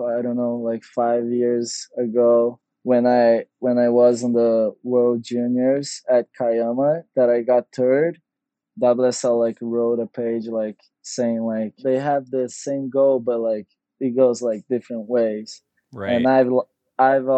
[0.00, 5.22] I don't know like five years ago when I when I was in the World
[5.22, 8.20] Juniors at Kiama that I got third.
[8.80, 13.66] WSL like wrote a page like saying like they have the same goal but like
[14.00, 15.62] it goes like different ways.
[15.92, 16.50] right And I've
[16.98, 17.28] I've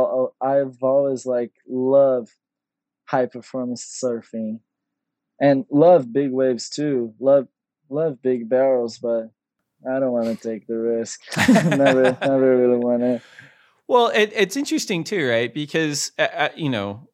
[0.40, 2.30] I've always like loved
[3.06, 4.60] high performance surfing
[5.40, 7.14] and love big waves too.
[7.20, 7.48] Love
[7.90, 9.30] love big barrels, but
[9.88, 11.20] I don't want to take the risk.
[11.48, 13.20] never never really want to.
[13.86, 15.52] Well, it, it's interesting too, right?
[15.52, 17.08] Because uh, uh, you know,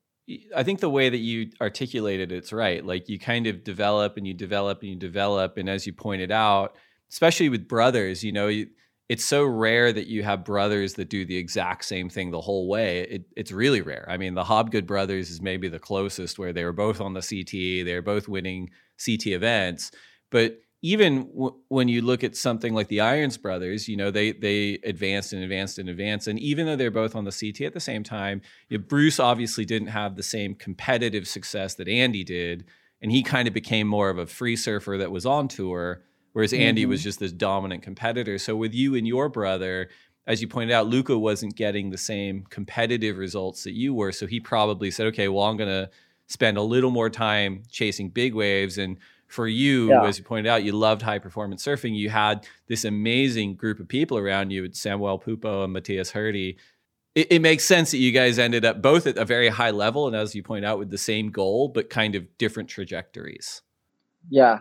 [0.57, 2.85] I think the way that you articulated it's right.
[2.85, 6.31] Like you kind of develop and you develop and you develop, and as you pointed
[6.31, 6.77] out,
[7.11, 8.65] especially with brothers, you know,
[9.09, 12.69] it's so rare that you have brothers that do the exact same thing the whole
[12.69, 13.01] way.
[13.01, 14.07] It, it's really rare.
[14.09, 17.21] I mean, the Hobgood brothers is maybe the closest, where they were both on the
[17.21, 18.71] CT, they were both winning
[19.05, 19.91] CT events,
[20.31, 24.33] but even w- when you look at something like the Irons brothers, you know they
[24.33, 27.75] they advanced and advanced and advanced, and even though they're both on the CT at
[27.75, 32.25] the same time, you know, Bruce obviously didn't have the same competitive success that Andy
[32.25, 32.65] did,
[33.03, 36.03] and he kind of became more of a free surfer that was on tour,
[36.33, 36.91] whereas Andy Mm-hmm.
[36.91, 38.39] was just this dominant competitor.
[38.39, 39.89] So with you and your brother,
[40.27, 44.13] as you pointed out, Luca wasn't getting the same competitive results that you were.
[44.13, 45.91] So he probably said, okay, well, I'm going to
[46.27, 48.79] spend a little more time chasing big waves.
[48.79, 48.99] And
[49.31, 50.05] for you, Yeah.
[50.05, 51.97] as you pointed out, you loved high performance surfing.
[51.97, 56.57] You had this amazing group of people around you Samuel Pupo and Mateus Herdy.
[57.15, 60.07] It, it makes sense that you guys ended up both at a very high level
[60.07, 63.63] and, as you point out, with the same goal, but kind of different trajectories.
[64.29, 64.61] Yeah,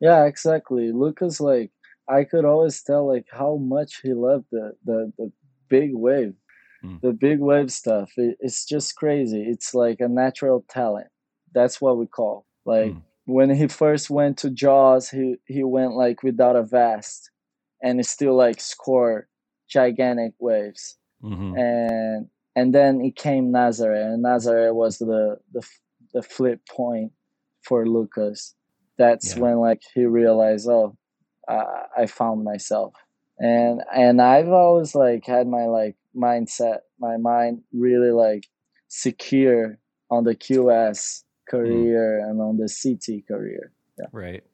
[0.00, 0.92] yeah, exactly.
[0.92, 1.70] Lucas, like,
[2.08, 5.32] I could always tell like how much he loved the the, the
[5.68, 6.34] big wave,
[6.84, 7.00] Mm.
[7.00, 8.12] the big wave stuff.
[8.16, 9.42] It, it's just crazy.
[9.42, 11.08] It's like a natural talent.
[11.52, 13.02] That's what we call like Mm.
[13.28, 17.30] When he first went to Jaws, he he went like without a vest,
[17.82, 19.26] and he still like scored
[19.68, 20.96] gigantic waves.
[21.22, 21.58] Mhm.
[21.58, 25.62] and and then it came Nazaré, and Nazaré was the the
[26.14, 27.12] the flip point
[27.62, 28.54] for Lucas.
[28.96, 29.42] That's Yeah.
[29.42, 30.96] when like he realized, oh,
[31.48, 32.94] I, I found myself,
[33.38, 38.44] and and I've always like had my like mindset, my mind really like
[38.88, 39.78] secure
[40.10, 42.30] on the QS career mm.
[42.30, 43.72] and on the CT career.
[44.12, 44.44] Right.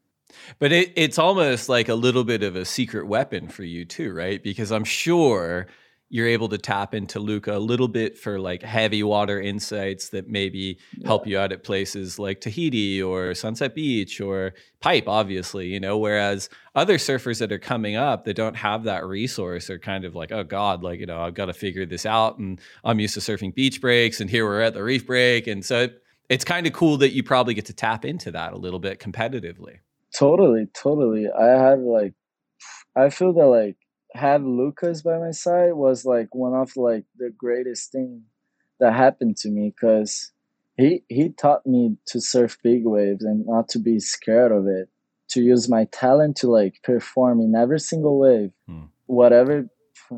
[0.59, 4.13] But it, it's almost like a little bit of a secret weapon for you too,
[4.13, 4.43] right?
[4.43, 5.69] Because I'm sure
[6.11, 10.29] you're able to tap into Luca a little bit for like heavy water insights that
[10.29, 15.81] maybe help you out at places like Tahiti or Sunset Beach or Pipe, obviously, you
[15.81, 20.05] know, whereas other surfers that are coming up that don't have that resource are kind
[20.05, 22.39] of like, oh God, like, you know, I've got to figure this out.
[22.39, 25.49] And I'm used to surfing beach breaks and here we're at the reef break.
[25.49, 28.53] And so it, it's kind of cool that you probably get to tap into that
[28.53, 29.79] a little bit competitively.
[30.17, 31.27] Totally, totally.
[31.31, 32.15] I have like,
[32.97, 33.77] I feel that like
[34.15, 38.23] have Lucas by my side was like one of like the greatest thing
[38.81, 40.33] that happened to me because
[40.77, 44.89] he he taught me to surf big waves and not to be scared of it,
[45.31, 48.85] to use my talent to like perform in every single wave, Hmm.
[49.07, 49.69] whatever,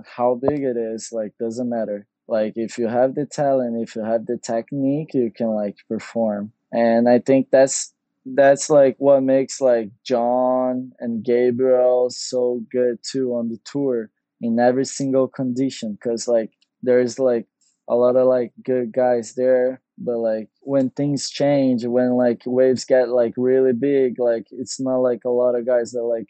[0.05, 2.07] how big it is, like doesn't matter.
[2.29, 6.53] Like if you have the talent, if you have the technique, you can like perform.
[6.73, 7.93] And I think that's
[8.35, 14.11] that's like what makes like John and Gabriel so good too on the tour
[14.41, 16.51] in every single condition because like
[16.83, 17.47] there's like
[17.89, 22.85] a lot of like good guys there but like when things change when like waves
[22.85, 26.27] get like really big like it's not like a lot of guys that like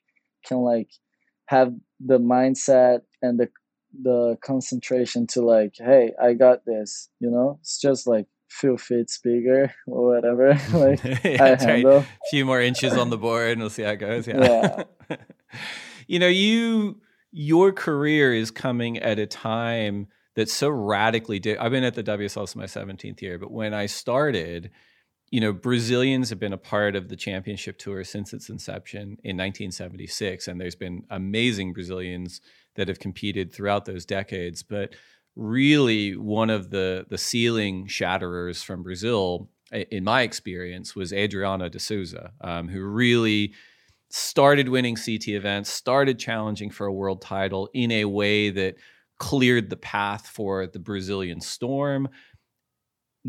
[0.46, 0.88] can like
[1.46, 3.48] have the mindset and the
[4.02, 9.10] the concentration to like hey i got this you know it's just like few feet
[9.24, 11.74] bigger or whatever like Yeah, I that's right.
[11.76, 11.98] handle.
[11.98, 14.26] A few more inches on the board and we'll see how it goes.
[14.28, 14.84] Yeah.
[16.06, 17.00] you know, you
[17.32, 22.04] your career is coming at a time that's so radically di- I've been at the
[22.04, 24.70] WSL since my 17th year, but when I started,
[25.30, 29.36] you know, Brazilians have been a part of the championship tour since its inception in
[29.36, 32.40] 1976 and there's been amazing Brazilians
[32.76, 34.94] that have competed throughout those decades, but
[35.34, 41.78] really one of the the ceiling shatterers from Brazil, in my experience, was Adriano de
[41.78, 43.52] Souza, um, who really
[44.08, 48.76] started winning CT events, started challenging for a world title in a way that
[49.18, 52.08] cleared the path for the Brazilian Storm.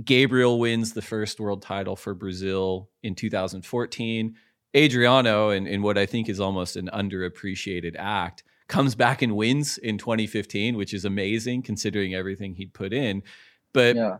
[0.03, 4.35] Gabriel wins the first world title for Brazil in 2014.
[4.75, 9.77] Adriano, in, in what I think is almost an underappreciated act, comes back and wins
[9.77, 13.23] in 2015, which is amazing considering everything he'd put in.
[13.73, 14.17] But yeah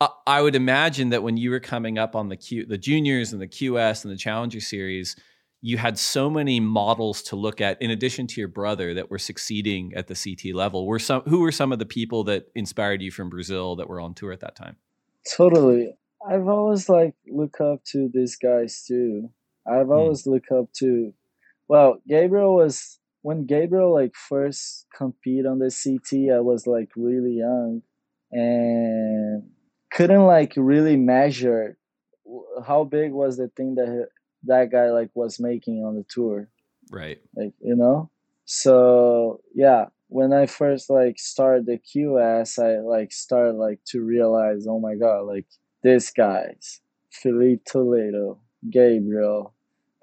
[0.00, 3.32] I, I would imagine that when you were coming up on the Q, the juniors
[3.32, 5.16] and the QS and the Challenger series,
[5.60, 9.18] you had so many models to look at in addition to your brother that were
[9.18, 10.86] succeeding at the CT level.
[10.86, 14.00] Were some who were some of the people that inspired you from Brazil that were
[14.00, 14.76] on tour at that time?
[15.36, 15.94] Totally.
[16.28, 19.30] I've always like look up to these guys too.
[19.66, 19.92] I've hmm.
[19.92, 21.12] always look up to
[21.68, 27.34] well, Gabriel was when Gabriel like first compete on the CT, I was like really
[27.34, 27.82] young
[28.32, 29.50] and
[29.92, 31.76] couldn't like really measure
[32.66, 34.08] how big was the thing that
[34.44, 36.48] that guy like was making on the tour
[36.90, 37.18] Right.
[37.36, 38.10] like you know
[38.46, 44.66] so yeah when i first like started the qs i like started like to realize
[44.68, 45.46] oh my god like
[45.82, 46.80] these guys
[47.10, 48.38] filipe toledo
[48.70, 49.54] gabriel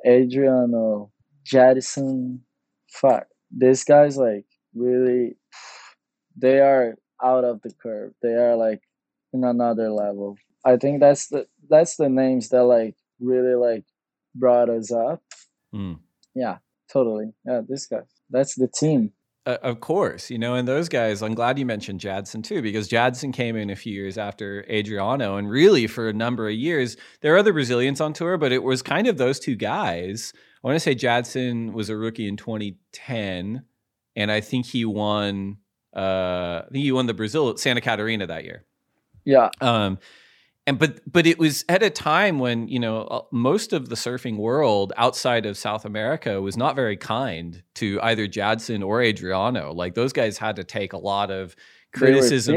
[0.05, 1.11] adriano
[1.47, 2.41] Jadson,
[2.91, 4.45] fuck these guys like
[4.75, 5.37] really
[6.35, 8.13] they are out of the curve.
[8.21, 8.81] They are like
[9.33, 10.37] in another level.
[10.65, 13.85] I think that's the that's the names that like really like
[14.35, 15.23] brought us up.
[15.73, 15.99] Mm.
[16.35, 16.57] yeah
[16.91, 17.31] totally.
[17.45, 19.13] Yeah this guy that's the team
[19.47, 22.89] uh, of course, you know, and those guys, I'm glad you mentioned Jadson too, because
[22.89, 25.37] Jadson came in a few years after Adriano.
[25.37, 28.61] And really, for a number of years, there are other Brazilians on tour, but it
[28.61, 30.33] was kind of those two guys.
[30.35, 33.63] I want to say Jadson was a rookie in 2010,
[34.17, 35.57] and I think he won.
[35.95, 38.65] Uh, I think he won the Brazil Santa Catarina that year.
[39.23, 39.49] Yeah.
[39.61, 39.97] Um,
[40.67, 43.95] and but but it was at a time when you know uh, most of the
[43.95, 49.73] surfing world outside of South America was not very kind to either Jadson or Adriano.
[49.73, 51.55] Like those guys had to take a lot of
[51.95, 52.55] criticism.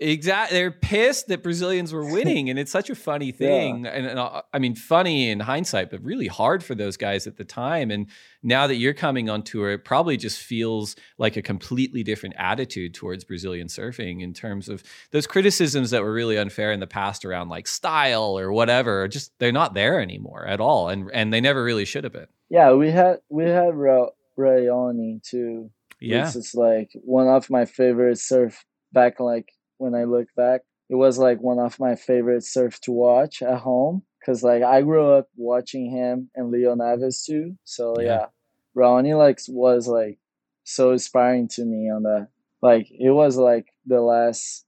[0.00, 3.84] Exactly, they're pissed that Brazilians were winning, and it's such a funny thing.
[3.84, 3.90] Yeah.
[3.90, 7.36] And, and, uh, I mean, funny in hindsight, but really hard for those guys at
[7.36, 7.90] the time.
[7.90, 8.08] And
[8.42, 12.94] now that you're coming on tour, it probably just feels like a completely different attitude
[12.94, 17.24] towards Brazilian surfing in terms of those criticisms that were really unfair in the past
[17.24, 19.08] around like style or whatever.
[19.08, 22.28] Just they're not there anymore at all, and and they never really should have been.
[22.48, 25.70] Yeah, we had we had Ra- Raoni too.
[26.00, 30.62] Yeah, It's like one of my favorite surf back like when I look back.
[30.90, 34.82] It was like one of my favorite surf to watch at home because like I
[34.82, 37.56] grew up watching him and Leo Neves too.
[37.64, 38.26] So yeah, yeah
[38.76, 40.18] Raoni like was like
[40.64, 42.28] so inspiring to me on that.
[42.62, 44.64] Like it was like the last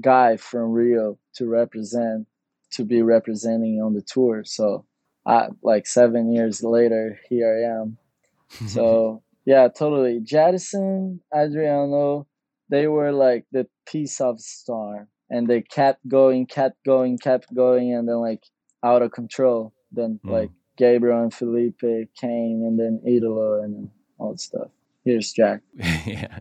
[0.00, 2.26] guy from Rio to represent
[2.72, 4.44] to be representing on the tour.
[4.44, 4.86] So
[5.26, 7.98] I like seven years later here I am.
[8.68, 10.20] so yeah, totally.
[10.20, 12.26] Jadson, Adriano,
[12.72, 17.94] they were like the piece of star and they kept going kept going kept going
[17.94, 18.42] and then like
[18.82, 20.30] out of control then mm.
[20.30, 21.78] like gabriel and filipe
[22.18, 24.68] came and then italo and all that stuff
[25.04, 25.60] here's jack
[26.06, 26.38] yeah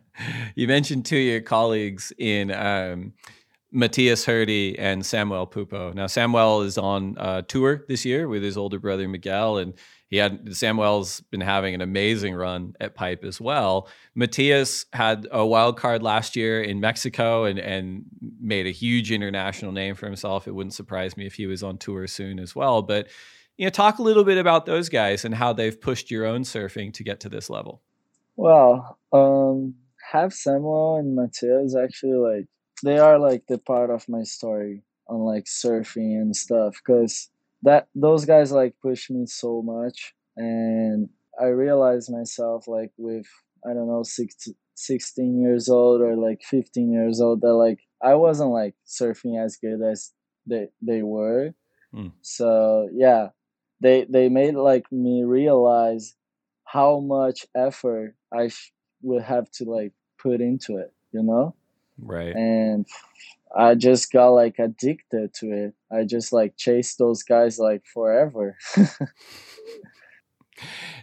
[0.56, 3.14] you mentioned two of your colleagues in um,
[3.74, 5.94] Mateus Herdy and Samuel Pupo.
[5.94, 9.74] Now, Samuel is on uh, tour this year with his older brother Miguel, and
[10.12, 13.88] he had Samuel's been having an amazing run at pipe as well.
[14.14, 18.03] Mateus had a wild card last year in Mexico and and
[18.41, 20.49] made a huge international name for himself.
[20.49, 22.82] It wouldn't surprise me if he was on tour soon as well.
[22.82, 23.07] But
[23.57, 26.43] you know, talk a little bit about those guys and how they've pushed your own
[26.43, 27.82] surfing to get to this level.
[28.36, 29.76] Well, um,
[30.12, 32.47] have Samuel and Mateus actually like
[32.84, 37.30] they are like the part of my story on like surfing and stuff because
[37.64, 41.09] that those guys like push me so much and
[41.39, 43.28] i realized myself like with
[43.66, 48.16] i don't know 16, 16 years old or like 15 years old that like i
[48.16, 50.12] wasn't like surfing as good as
[50.47, 51.53] they they were.
[51.93, 52.14] Mm.
[52.22, 53.30] so yeah
[53.82, 56.16] they they made like me realize
[56.64, 61.55] how much effort i sh- would have to like put into it you know?
[61.99, 62.36] Right.
[62.36, 62.86] And
[63.56, 65.74] I just got like addicted to it.
[65.91, 68.58] I just like chased those guys like forever.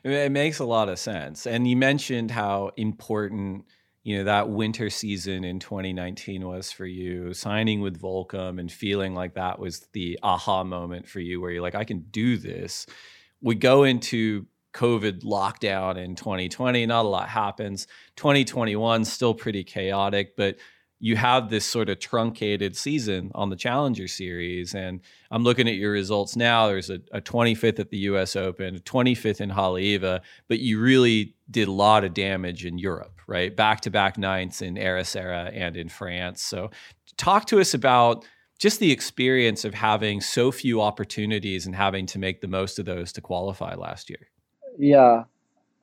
[0.05, 1.47] it makes a lot of sense.
[1.47, 3.65] And you mentioned how important,
[4.03, 9.15] you know, that winter season in 2019 was for you, signing with Volcom and feeling
[9.15, 12.87] like that was the aha moment for you where you're like, I can do this.
[13.43, 17.87] We go into COVID lockdown in 2020, not a lot happens.
[18.17, 20.57] 2021 still pretty chaotic, but
[21.01, 24.75] you have this sort of truncated season on the Challenger Series.
[24.75, 26.67] And I'm looking at your results now.
[26.67, 31.37] There's a, a 25th at the US Open, a 25th in Haleiwa, but you really
[31.51, 33.55] did a lot of damage in Europe, right?
[33.55, 36.43] Back to back ninths in Ericeira and in France.
[36.43, 36.71] So,
[37.17, 38.25] talk to us about
[38.59, 42.87] just the experience of having so few opportunities and having to make the most of
[42.87, 44.29] those to qualify last year.
[44.77, 45.25] Yeah,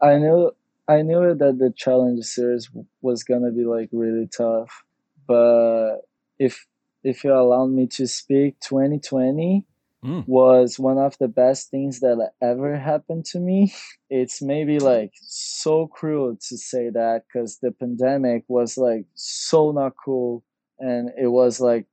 [0.01, 0.51] I knew
[0.87, 2.69] I knew that the Challenger Series
[3.01, 4.83] was gonna be like really tough
[5.27, 6.01] but
[6.39, 6.65] if
[7.03, 9.65] if you allow me to speak 2020
[10.03, 10.27] mm.
[10.27, 13.73] was one of the best things that ever happened to me
[14.09, 19.93] it's maybe like so cruel to say that because the pandemic was like so not
[20.03, 20.43] cool
[20.79, 21.85] and it was like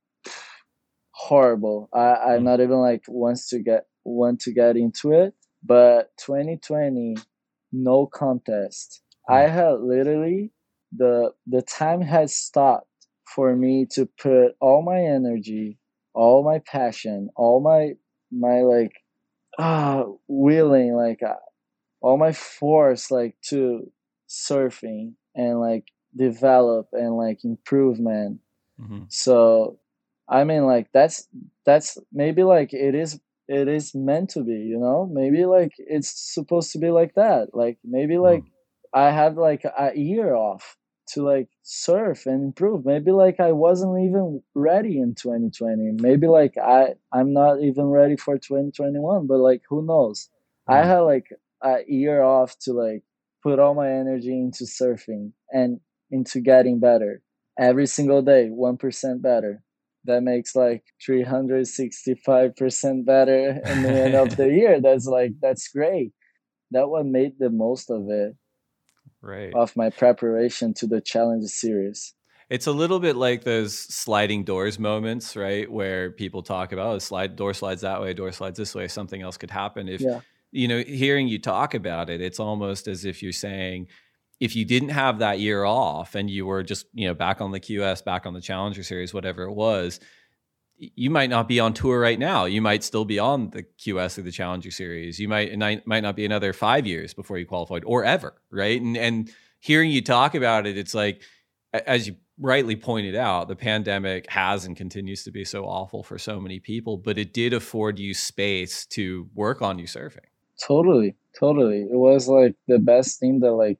[1.11, 2.43] horrible i i'm mm.
[2.43, 7.15] not even like wants to get want to get into it but 2020
[7.71, 9.33] no contest mm.
[9.33, 10.51] i had literally
[10.95, 12.87] the the time has stopped
[13.35, 15.77] for me to put all my energy,
[16.13, 17.93] all my passion, all my
[18.31, 18.93] my like
[19.59, 21.35] ah willing like uh,
[22.01, 23.91] all my force like to
[24.29, 28.39] surfing and like develop and like improvement.
[28.79, 29.03] Mm-hmm.
[29.09, 29.79] So
[30.27, 31.27] I mean like that's
[31.65, 35.09] that's maybe like it is it is meant to be, you know?
[35.11, 37.49] Maybe like it's supposed to be like that.
[37.53, 38.49] Like maybe like mm.
[38.93, 40.77] I have like a year off
[41.07, 42.85] to like surf and improve.
[42.85, 48.15] Maybe like i wasn't even ready in 2020 maybe like i i'm not even ready
[48.15, 50.29] for 2021 but like who knows?
[50.69, 50.75] Mm.
[50.75, 51.27] i had like
[51.63, 53.03] a year off to like
[53.41, 55.79] put all my energy into surfing and
[56.11, 57.21] into getting better
[57.59, 59.61] every single day 1% better.
[60.05, 64.81] That makes like 365% better in the end of the year.
[64.81, 66.11] That's like that's great.
[66.71, 68.35] That one made the most of it
[69.23, 69.53] right.
[69.55, 72.13] of my preparation to the challenge series.
[72.49, 76.99] It's a little bit like those sliding doors moments right where people talk about oh
[76.99, 79.87] slide door slides that way door slides this way something else could happen.
[79.87, 80.19] If yeah.
[80.51, 83.87] you know hearing you talk about it it's almost as if you're saying
[84.39, 87.51] if you didn't have that year off and you were just you know back on
[87.51, 89.99] the qs back on the challenger series whatever it was
[90.77, 92.45] you might not be on tour right now.
[92.45, 95.19] You might still be on the QS of the Challenger Series.
[95.19, 98.81] You might might not be another five years before you qualified, or ever, right?
[98.81, 101.21] And and hearing you talk about it, it's like
[101.73, 106.17] as you rightly pointed out, the pandemic has and continues to be so awful for
[106.17, 110.25] so many people, but it did afford you space to work on you surfing.
[110.65, 111.81] Totally, totally.
[111.81, 113.79] It was like the best thing that like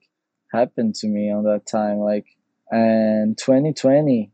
[0.52, 1.98] happened to me on that time.
[1.98, 2.26] Like,
[2.70, 4.30] and 2020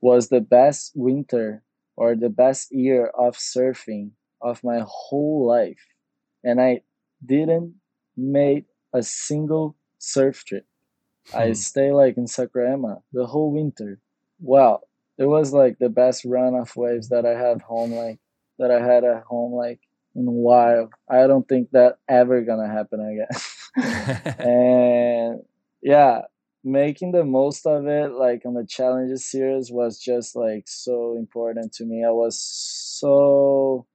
[0.00, 1.63] was the best winter
[1.96, 4.10] or the best year of surfing
[4.42, 5.86] of my whole life.
[6.42, 6.82] And i
[7.24, 7.74] didn't
[8.16, 10.66] make a single surf trip.
[11.30, 11.38] Hmm.
[11.38, 14.00] i stay like in saquarema the whole winter.
[14.40, 14.82] Wow
[15.16, 18.18] it was like the best run of waves that i have home like
[18.58, 19.80] that i had at home like
[20.14, 20.90] in a while.
[21.08, 23.26] I don't think that ever gonna happen again.
[24.38, 25.40] And
[25.82, 26.22] yeah
[26.64, 31.72] making the most of it like on the challenges series was just like so important
[31.74, 32.02] to me.
[32.04, 33.86] I was so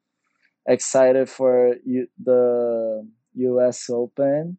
[0.67, 1.75] excited for
[2.23, 4.57] the us open.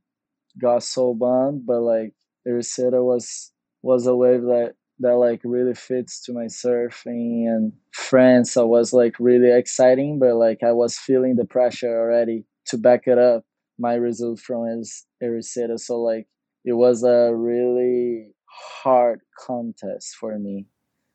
[0.60, 2.12] Got so bummed but like
[2.46, 3.52] Ericeira was
[3.82, 8.92] was a wave that that like really fits to my surfing and France I was
[8.92, 13.44] like really exciting but like I was feeling the pressure already to back it up
[13.78, 16.26] my result from his Ericeira so like
[16.64, 20.66] it was a really hard contest for me.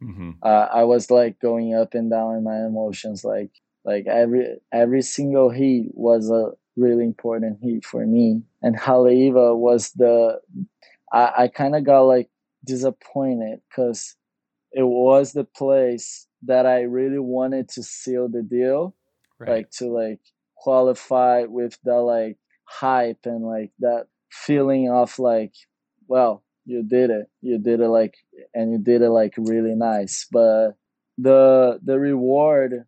[0.02, 0.32] Mm-hmm.
[0.42, 3.24] Uh, I was like going up and down in my emotions.
[3.24, 3.52] Like
[3.84, 8.42] like every every single heat was a really important heat for me.
[8.62, 10.42] And Haleiwa was the
[11.12, 12.30] I, I kind of got like
[12.66, 14.16] disappointed because
[14.72, 18.96] it was the place that I really wanted to seal the deal,
[19.40, 19.50] right.
[19.50, 20.20] like to like
[20.58, 25.54] qualify with the like hype and like that feeling of like
[26.08, 27.28] well you did it.
[27.42, 28.16] You did it like
[28.54, 30.28] and you did it like really nice.
[30.32, 30.72] But
[31.18, 32.86] the the reward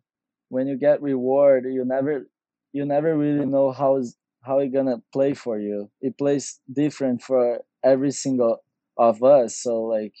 [0.48, 2.26] when you get reward you never
[2.72, 5.90] you never really know how is how it gonna play for you.
[6.00, 8.62] It plays different for every single
[8.96, 9.56] of us.
[9.56, 10.14] So like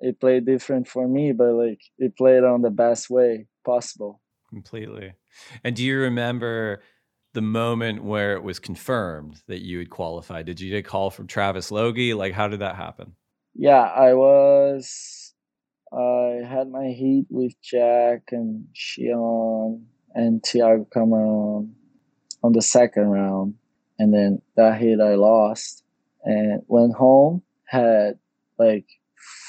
[0.00, 4.20] it played different for me but like it played on the best way possible.
[4.50, 5.14] Completely.
[5.64, 6.82] And do you remember
[7.32, 10.46] the moment where it was confirmed that you had qualified?
[10.46, 12.14] Did you get a call from Travis Logie?
[12.14, 13.14] Like, how did that happen?
[13.54, 15.32] Yeah, I was.
[15.92, 21.70] I had my heat with Jack and Shion and Tiago Camarão
[22.42, 23.54] on the second round,
[23.98, 25.84] and then that heat I lost
[26.24, 27.42] and went home.
[27.64, 28.18] Had
[28.58, 28.86] like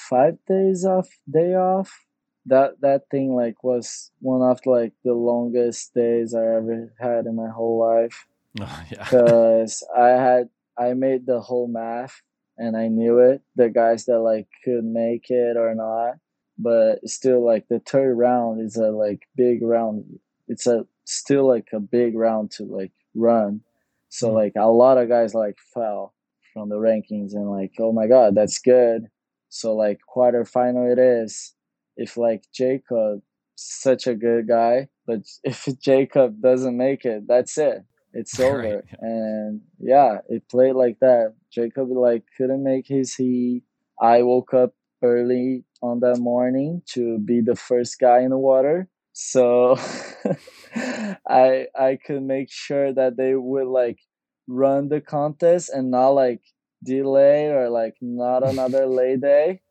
[0.10, 2.03] five days off, day off,
[2.46, 7.36] that that thing like was one of like the longest days I ever had in
[7.36, 8.28] my whole life.
[8.62, 9.04] Oh, yeah.
[9.04, 12.22] Because I had I made the whole math
[12.56, 13.41] and I knew it.
[13.56, 16.18] The guys that like could make it or not,
[16.60, 20.20] but still like the third round is a like big round.
[20.48, 23.62] It's a still like a big round to like run.
[24.10, 24.36] So mm.
[24.36, 26.14] like a lot of guys like fell
[26.54, 29.08] from the rankings and like oh my god that's good.
[29.50, 31.56] So like quarterfinal it is
[31.98, 33.22] if like Jacob,
[33.56, 37.84] such a good guy, but if Jacob doesn't make it, that's it.
[38.14, 38.58] It's over.
[38.58, 38.84] Right.
[39.00, 41.34] And yeah, it played like that.
[41.52, 43.64] Jacob like couldn't make his heat.
[44.02, 44.74] I woke up
[45.04, 48.88] early on that morning to be the first guy in the water.
[49.14, 49.76] So
[50.76, 54.00] I I could make sure that they would like
[54.48, 56.41] run the contest and not like
[56.84, 59.62] delay or like not another lay day.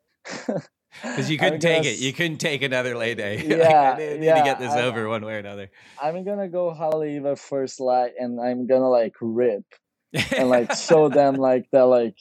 [1.01, 1.99] Because you couldn't take it.
[1.99, 3.43] You couldn't take another lay day.
[3.45, 5.69] Yeah, like, I need, yeah, to get this I, over one way or another.
[6.01, 9.65] I'm gonna go Haleiwa first light, and I'm gonna like rip
[10.13, 12.17] and like show them like that, like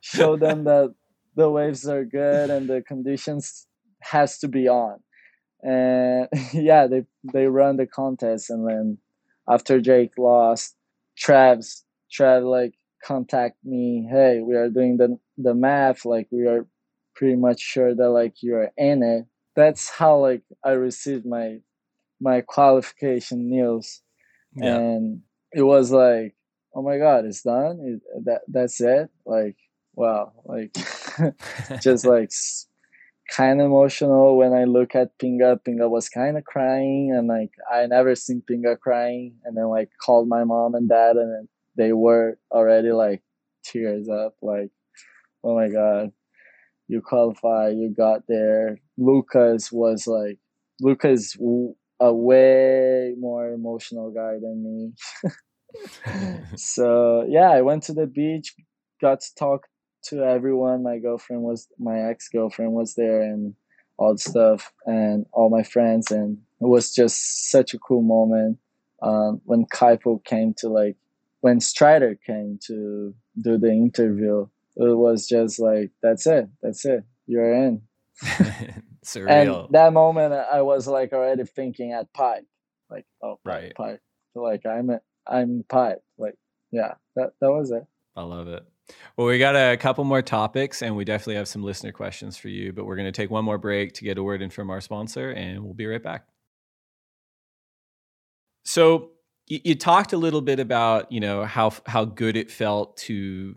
[0.00, 0.94] show them that
[1.36, 3.66] the waves are good and the conditions
[4.00, 4.98] has to be on.
[5.62, 8.98] And yeah, they they run the contest, and then
[9.48, 10.76] after Jake lost,
[11.18, 14.08] Trav's Trav like contact me.
[14.10, 16.04] Hey, we are doing the the math.
[16.04, 16.66] Like we are
[17.20, 21.58] pretty much sure that like you're in it that's how like i received my
[22.18, 24.00] my qualification news
[24.56, 24.76] yeah.
[24.76, 25.20] and
[25.52, 26.34] it was like
[26.74, 29.56] oh my god it's done it, that that's it like
[29.94, 30.74] wow like
[31.82, 32.30] just like
[33.30, 35.60] kind of emotional when I look at Pinga.
[35.60, 39.36] Pinga was kind of crying, and like I never seen Pinga crying.
[39.44, 43.22] And then like called my mom and dad, and they were already like
[43.62, 44.70] tears up, like,
[45.44, 46.12] oh my god,
[46.90, 48.78] you qualify, you got there.
[48.98, 50.38] Lucas was like,
[50.80, 51.36] Lucas
[52.00, 54.92] a way more emotional guy than me.
[56.56, 58.54] so yeah, I went to the beach,
[59.00, 59.66] got to talk
[60.04, 60.82] to everyone.
[60.82, 63.54] My girlfriend was my ex girlfriend was there, and
[63.96, 68.58] all the stuff, and all my friends, and it was just such a cool moment.
[69.02, 70.96] Um, when Kaipo came to like
[71.40, 77.04] when Strider came to do the interview, it was just like that's it, that's it,
[77.26, 77.82] you're in.
[79.04, 79.64] Surreal.
[79.64, 82.44] And that moment, I was like already thinking at pipe,
[82.90, 84.00] like oh right pipe,
[84.34, 84.90] like I'm
[85.26, 86.34] I'm pipe, like
[86.70, 87.84] yeah, that that was it.
[88.16, 88.64] I love it.
[89.16, 92.48] Well, we got a couple more topics, and we definitely have some listener questions for
[92.48, 92.72] you.
[92.72, 94.80] But we're going to take one more break to get a word in from our
[94.80, 96.26] sponsor, and we'll be right back.
[98.64, 99.10] So
[99.46, 103.56] you, you talked a little bit about you know how how good it felt to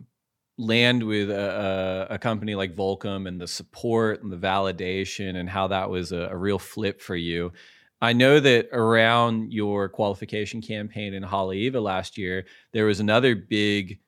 [0.56, 5.66] land with a, a, company like Volcom and the support and the validation and how
[5.68, 7.52] that was a, a, real flip for you.
[8.00, 13.98] I know that around your qualification campaign in Haleiwa last year, there was another big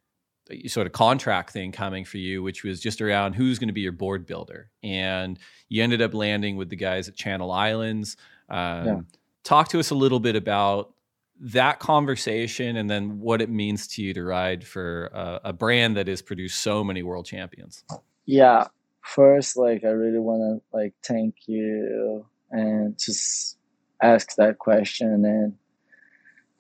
[0.51, 3.74] uh, sort of contract thing coming for you, which was just around who's going to
[3.74, 4.70] be your board builder.
[4.84, 5.38] And
[5.68, 8.16] you ended up landing with the guys at Channel Islands.
[8.49, 9.01] Um, yeah.
[9.42, 10.92] Talk to us a little bit about
[11.41, 15.97] that conversation and then what it means to you to ride for a, a brand
[15.97, 17.84] that has produced so many world champions?
[18.24, 18.68] Yeah
[19.03, 23.57] first like i really want to like thank you and just
[24.03, 25.55] ask that question and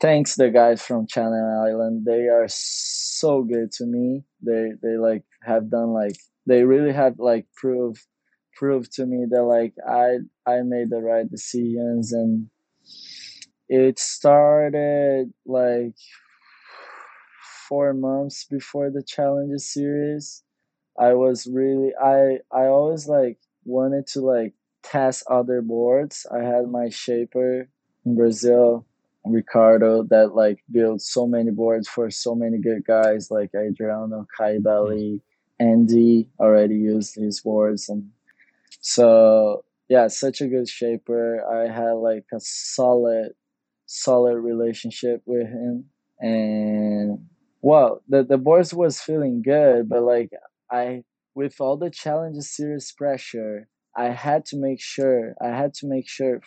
[0.00, 2.04] thanks the guys from channel island.
[2.04, 4.24] They are so good to me.
[4.42, 6.16] They they like have done like
[6.46, 8.04] they really have like proved
[8.54, 10.16] proved to me that like i
[10.46, 12.48] i made the right decisions and
[13.68, 15.94] it started like
[17.68, 20.42] four months before the challenges series.
[20.98, 26.26] I was really I I always like wanted to like test other boards.
[26.30, 27.68] I had my shaper
[28.04, 28.86] in Brazil,
[29.24, 34.60] Ricardo, that like built so many boards for so many good guys like Adriano, Caio
[34.60, 35.20] Ibelli,
[35.58, 38.10] Andy already used his boards and
[38.80, 41.44] so yeah, such a good shaper.
[41.44, 43.32] I had like a solid
[43.86, 45.86] solid relationship with him.
[46.20, 47.26] And
[47.62, 50.30] well the the boys was feeling good but like
[50.70, 51.02] i
[51.34, 53.66] with all the challenges serious pressure
[53.96, 56.40] i had to make sure i had to make sure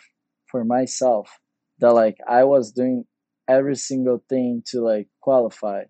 [0.46, 1.38] for myself
[1.78, 3.04] that like i was doing
[3.50, 5.82] every single thing to like qualify.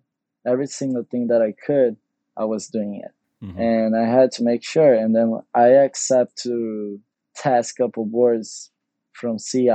[0.45, 1.97] Every single thing that i could
[2.35, 3.11] i was doing it.
[3.45, 3.59] Mm-hmm.
[3.59, 4.93] and i had to make sure.
[4.93, 6.99] And then i accept to
[7.35, 8.71] test couple boards
[9.13, 9.69] from ci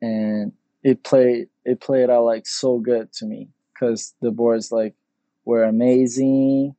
[0.00, 0.52] and
[0.86, 4.94] it played it played out like so good to me because the boards like
[5.44, 6.76] were amazing.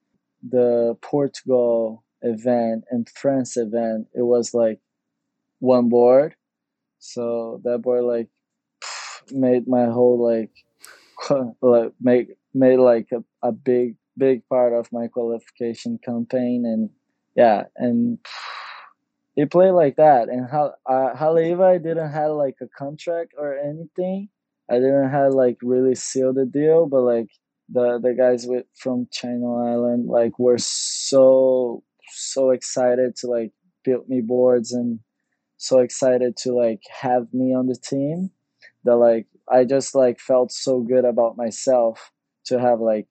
[0.50, 4.80] The Portugal event and France event, it was like
[5.60, 6.36] one board.
[7.00, 8.30] So that board like
[9.30, 10.52] made my whole like
[11.62, 16.90] like make made like a, a big big part of my qualification campaign and
[17.36, 18.20] yeah and
[19.38, 20.28] they play like that.
[20.30, 24.30] And how uh, Haleiwa didn't have like a contract or anything.
[24.70, 27.30] I didn't have like really seal the deal, but like
[27.70, 33.52] the the guys with from Channel Island like were so so excited to like
[33.84, 35.00] build me boards and
[35.58, 38.32] so excited to like have me on the team
[38.86, 42.12] that like I just like felt so good about myself
[42.46, 43.08] to have like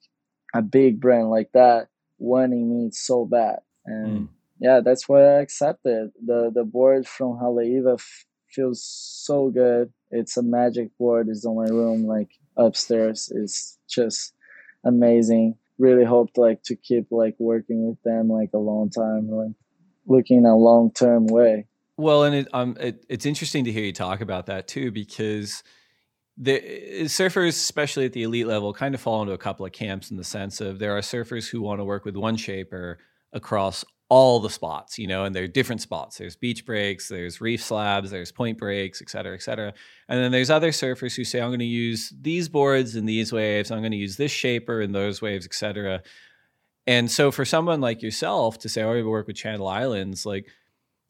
[0.54, 4.28] a big brand like that wanting me so bad and mm
[4.58, 6.12] yeah, that's why I accepted.
[6.24, 9.92] The the board from Haleiwa f- feels so good.
[10.10, 11.28] It's a magic board.
[11.28, 13.30] It's on my room, like upstairs.
[13.34, 14.32] It's just
[14.84, 15.56] amazing.
[15.78, 19.54] Really hoped like to keep like working with them like a long time, like
[20.06, 21.66] looking a long term way.
[21.98, 25.62] Well, and it, um, it, it's interesting to hear you talk about that too, because
[26.36, 26.60] the
[27.04, 30.16] surfers, especially at the elite level, kind of fall into a couple of camps in
[30.18, 32.98] the sense of there are surfers who want to work with one shaper
[33.32, 36.18] across all the spots, you know, and there are different spots.
[36.18, 39.74] There's beach breaks, there's reef slabs, there's point breaks, et cetera, et cetera.
[40.08, 43.32] And then there's other surfers who say, I'm going to use these boards and these
[43.32, 46.02] waves, I'm going to use this shaper and those waves, et cetera.
[46.86, 50.46] And so for someone like yourself to say, oh, I work with Channel Islands, like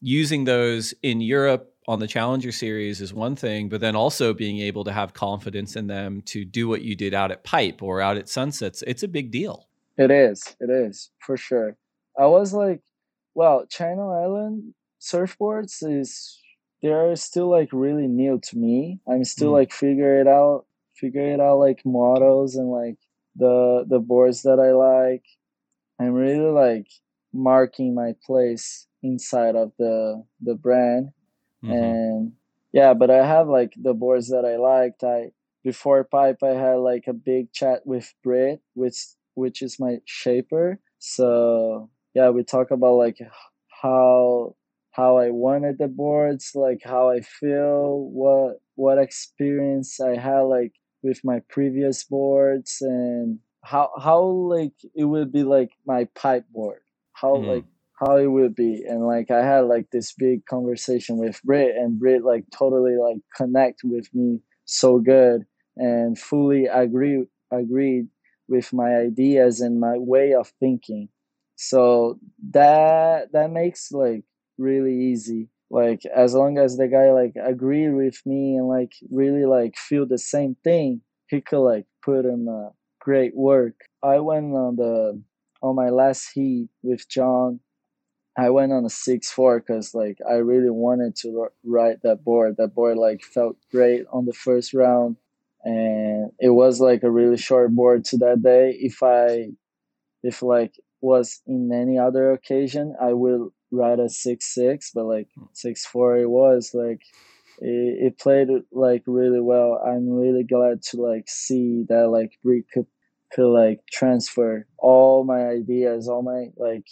[0.01, 4.57] using those in Europe on the Challenger series is one thing, but then also being
[4.59, 8.01] able to have confidence in them to do what you did out at Pipe or
[8.01, 9.67] out at Sunsets, it's a big deal.
[9.97, 10.55] It is.
[10.59, 11.77] It is for sure.
[12.17, 12.81] I was like
[13.35, 16.41] well, Channel Island surfboards is
[16.81, 18.99] they're still like really new to me.
[19.07, 19.53] I'm still Mm.
[19.53, 20.65] like figure it out,
[20.95, 22.97] figure it out like models and like
[23.35, 25.25] the the boards that I like.
[25.99, 26.87] I'm really like
[27.33, 31.09] marking my place inside of the the brand
[31.63, 31.73] Mhm.
[31.73, 32.33] and
[32.73, 35.31] yeah but i have like the boards that i liked i
[35.63, 38.97] before pipe i had like a big chat with britt which
[39.35, 43.17] which is my shaper so yeah we talk about like
[43.81, 44.55] how
[44.91, 50.73] how i wanted the boards like how i feel what what experience i had like
[51.03, 56.79] with my previous boards and how how like it would be like my pipe board
[57.13, 57.47] how Mhm.
[57.47, 57.65] like
[57.99, 61.99] how it would be and like i had like this big conversation with britt and
[61.99, 65.45] britt like totally like connect with me so good
[65.77, 68.07] and fully agree agreed
[68.47, 71.09] with my ideas and my way of thinking
[71.57, 72.19] so
[72.51, 74.23] that that makes like
[74.59, 79.45] really easy like as long as the guy like agree with me and like really
[79.45, 82.69] like feel the same thing he could like put in a
[83.01, 85.21] great work i went on the
[85.63, 87.59] on my last heat with john
[88.37, 92.57] I went on a six four because like I really wanted to ride that board.
[92.57, 95.17] That board like felt great on the first round,
[95.63, 98.77] and it was like a really short board to that day.
[98.79, 99.49] If I,
[100.23, 105.27] if like was in any other occasion, I will ride a six six, but like
[105.35, 105.45] hmm.
[105.53, 107.01] six four, it was like
[107.59, 109.81] it, it played like really well.
[109.85, 112.87] I'm really glad to like see that like Brie could
[113.31, 116.85] could like transfer all my ideas, all my like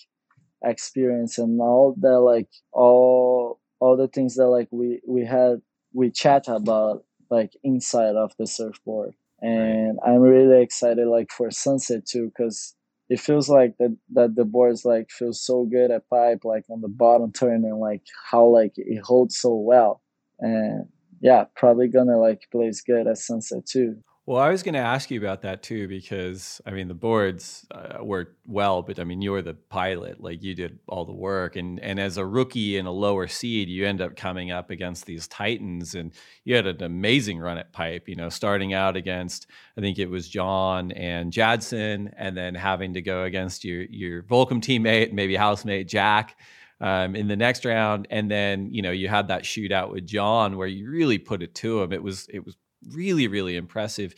[0.64, 5.62] experience and all the like all all the things that like we we had
[5.94, 9.14] we chat about like inside of the surfboard.
[9.42, 12.74] And i'm really excited like for sunset too because
[13.10, 16.82] it feels like that that the boards like feel so good at pipe like on
[16.82, 20.02] the bottom turn and like how like it holds so well.
[20.40, 20.88] And
[21.22, 23.98] yeah probably gonna like plays good at sunset too
[24.28, 27.64] Well, I was going to ask you about that too, because I mean, the boards
[27.70, 31.14] uh, worked well, but I mean, you were the pilot, like you did all the
[31.14, 31.56] work.
[31.58, 35.06] And, and as a rookie in a lower seed, you end up coming up against
[35.06, 36.12] these Titans, and
[36.44, 39.46] you had an amazing run at pipe, you know, starting out against,
[39.78, 44.24] I think it was John and Jadson, and then having to go against your, your
[44.24, 46.40] Volcom teammate, maybe housemate Jack.
[46.82, 50.58] Um, in the next round, and then you know you had that shootout with John
[50.58, 51.94] where you really put it to him.
[51.94, 52.58] It was it was
[52.94, 54.16] really really impressive.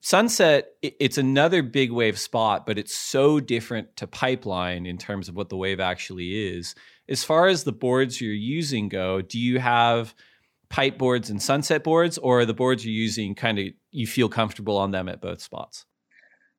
[0.00, 5.34] Sunset, it's another big wave spot but it's so different to pipeline in terms of
[5.34, 6.74] what the wave actually is.
[7.08, 10.14] As far as the boards you're using go do you have
[10.68, 14.28] pipe boards and sunset boards or are the boards you're using kind of you feel
[14.28, 15.84] comfortable on them at both spots?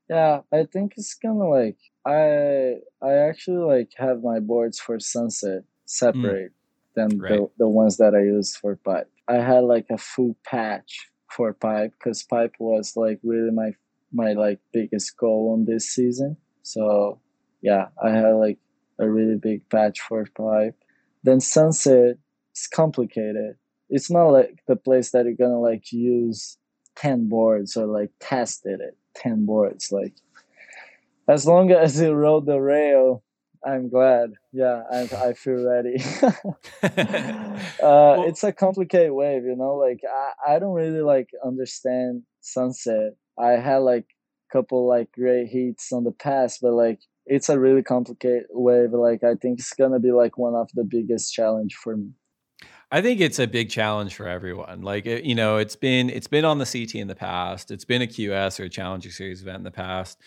[0.10, 5.00] Yeah i think it's kind of like i i actually like have my boards for
[5.00, 5.66] sunset mm.
[5.86, 6.54] separate
[6.96, 7.34] than Right.
[7.34, 9.10] the, the ones that i use for pipe.
[9.28, 13.72] I had like a full patch for pipe because pipe was like really my
[14.12, 16.38] my like biggest goal on this season.
[16.64, 17.20] So
[17.62, 18.60] yeah i had like
[19.00, 20.76] a really big patch for pipe.
[21.24, 22.18] Then sunset
[22.56, 23.56] is complicated.
[23.90, 26.58] It's not like the place that you're gonna like use
[26.96, 30.14] 10 boards or like tested it 10 boards like
[31.28, 33.24] as long as you rode the rail
[33.66, 35.98] i'm glad yeah i, I feel ready
[36.84, 40.02] uh, it's a complicated wave you know like
[40.48, 44.06] I, I don't really like understand sunset i had like
[44.50, 48.92] a couple like great heats on the past but like it's a really complicated wave
[48.92, 52.12] like i think it's gonna be like one of the biggest challenge for me
[52.90, 54.82] I think it's a big challenge for everyone.
[54.82, 57.70] Like it- you know, it's been it's been on the CT in the past.
[57.70, 60.20] It's been a QS or a Challenger Series event in the past.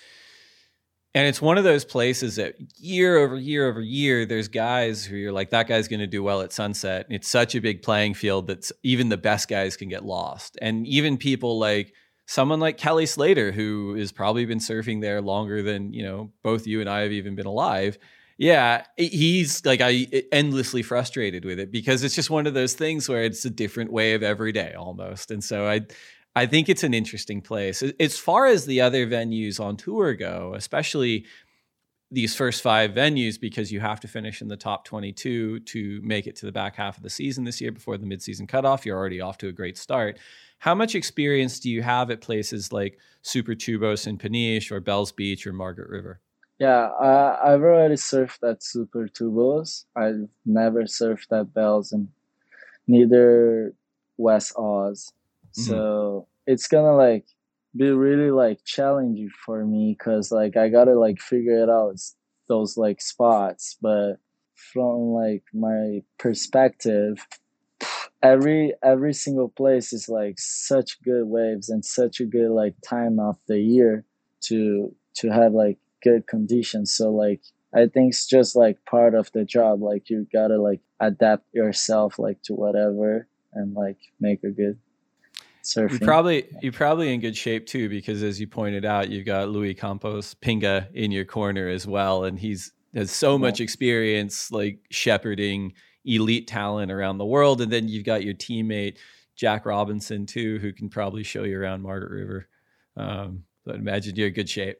[1.14, 5.16] And it's one of those places that year over year over year, there's guys who
[5.16, 7.06] you're like, that guy's going to do well at sunset.
[7.06, 10.56] And it's such a big playing field that even the best guys can get lost.
[10.62, 11.94] And even people like
[12.26, 16.64] someone like Kelly Slater, who has probably been surfing there longer than, you know, both
[16.64, 17.98] you and I have even been alive.
[18.38, 23.08] Yeah, he's like I endlessly frustrated with it because it's just one of those things
[23.08, 25.32] where it's a different way of every day almost.
[25.32, 25.80] And so I
[26.36, 27.82] I think it's an interesting place.
[27.98, 31.26] As far as the other venues on tour go, especially
[32.12, 36.26] these first five venues, because you have to finish in the top 22 to make
[36.26, 38.84] it to the back half of the season this year before the midseason cutoff.
[38.84, 40.18] You're already off to a great start.
[40.58, 45.12] How much experience do you have at places like Super Tubos in Peniche or Bells
[45.12, 46.20] Beach or Margaret River?
[46.58, 49.84] Yeah, I, I've already surfed at Super Tubos.
[49.96, 52.08] I've never surfed at Bells and
[52.86, 53.72] neither
[54.18, 55.12] West Oz.
[55.58, 55.62] Mm-hmm.
[55.62, 57.26] So it's gonna like
[57.76, 61.96] be really like challenging for me because like I gotta like figure it out
[62.48, 63.76] those like spots.
[63.80, 64.16] But
[64.54, 67.26] from like my perspective
[68.22, 73.18] every every single place is like such good waves and such a good like time
[73.18, 74.04] of the year
[74.42, 76.94] to to have like good conditions.
[76.94, 77.42] So like
[77.74, 79.82] i think it's just like part of the job.
[79.82, 84.78] Like you gotta like adapt yourself like to whatever and like make a good
[85.74, 89.26] surfing You probably you're probably in good shape too because as you pointed out, you've
[89.26, 94.50] got Luiz Campos Pinga in your corner as well, and he's has so much experience
[94.50, 95.72] like shepherding
[96.04, 98.98] elite talent around the world, and then you've got your teammate
[99.36, 102.48] Jack Robinson too, who can probably show you around Margaret River.
[102.96, 104.78] Um, but imagine you're in good shape.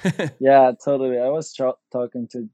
[0.38, 2.48] yeah totally i was tra- talking to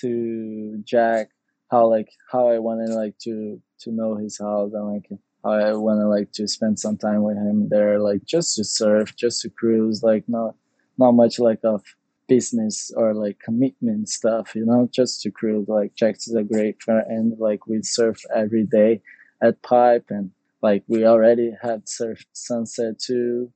[0.00, 1.28] to jack
[1.70, 5.08] how like how i wanted like to to know his house and like
[5.44, 9.40] i wanted like to spend some time with him there like just to surf just
[9.42, 10.54] to cruise like not
[10.98, 11.82] not much like of
[12.28, 16.80] business or like commitment stuff you know just to cruise like jack's is a great
[16.82, 19.00] friend like we surf every day
[19.42, 20.30] at pipe and
[20.62, 23.52] like we already had surfed sunset too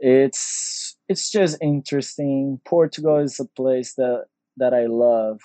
[0.00, 2.60] it's it's just interesting.
[2.64, 4.24] Portugal is a place that
[4.56, 5.40] that I love.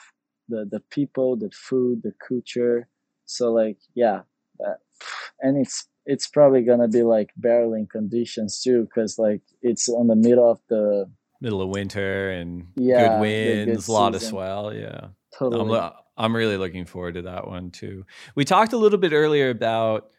[0.48, 2.88] The the people, the food, the culture.
[3.26, 4.22] So like yeah,
[5.42, 10.16] and it's it's probably gonna be like barreling conditions too, because like it's on the
[10.16, 11.10] middle of the
[11.42, 14.74] Middle of winter and Yeah, good winds, good a lot of swell.
[14.74, 15.08] Yeah.
[15.38, 15.62] totally.
[15.62, 18.06] I'm, uh, I'm really looking forward to that one too.
[18.36, 20.10] We talked a little bit earlier about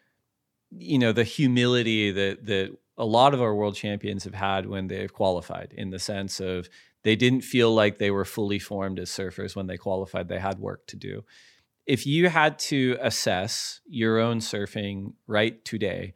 [0.69, 4.87] you know the humility that that a lot of our world champions have had when
[4.87, 6.69] they've qualified in the sense of
[7.03, 10.59] they didn't feel like they were fully formed as surfers when they qualified they had
[10.59, 11.23] work to do
[11.87, 16.13] if you had to assess your own surfing right today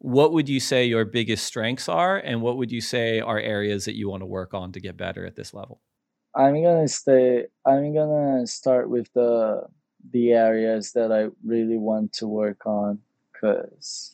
[0.00, 3.84] what would you say your biggest strengths are and what would you say are areas
[3.84, 5.80] that you want to work on to get better at this level
[6.34, 7.46] I'm gonna stay.
[7.66, 9.66] I'm gonna start with the
[10.12, 13.00] the areas that I really want to work on,
[13.40, 14.12] cause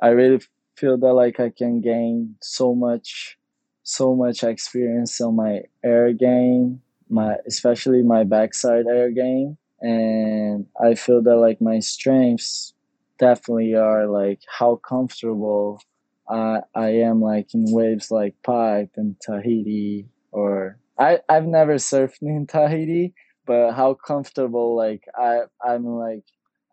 [0.00, 0.40] I really
[0.76, 3.38] feel that like I can gain so much,
[3.82, 10.94] so much experience on my air game, my especially my backside air game, and I
[10.94, 12.74] feel that like my strengths
[13.18, 15.80] definitely are like how comfortable
[16.28, 22.22] I I am like in waves like Pipe and Tahiti or I I've never surfed
[22.22, 23.14] in Tahiti,
[23.46, 26.24] but how comfortable like I I'm like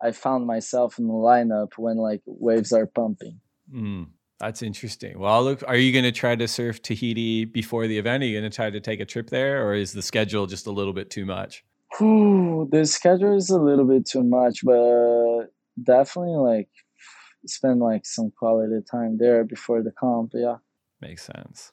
[0.02, 3.40] I found myself in the lineup when like waves are pumping.
[3.72, 5.18] Mm, that's interesting.
[5.18, 8.22] Well, look, are you going to try to surf Tahiti before the event?
[8.22, 10.66] Are you going to try to take a trip there, or is the schedule just
[10.66, 11.64] a little bit too much?
[11.98, 15.46] Whew, the schedule is a little bit too much, but
[15.82, 16.68] definitely like
[17.46, 20.32] spend like some quality time there before the comp.
[20.34, 20.56] Yeah.
[21.00, 21.72] Makes sense.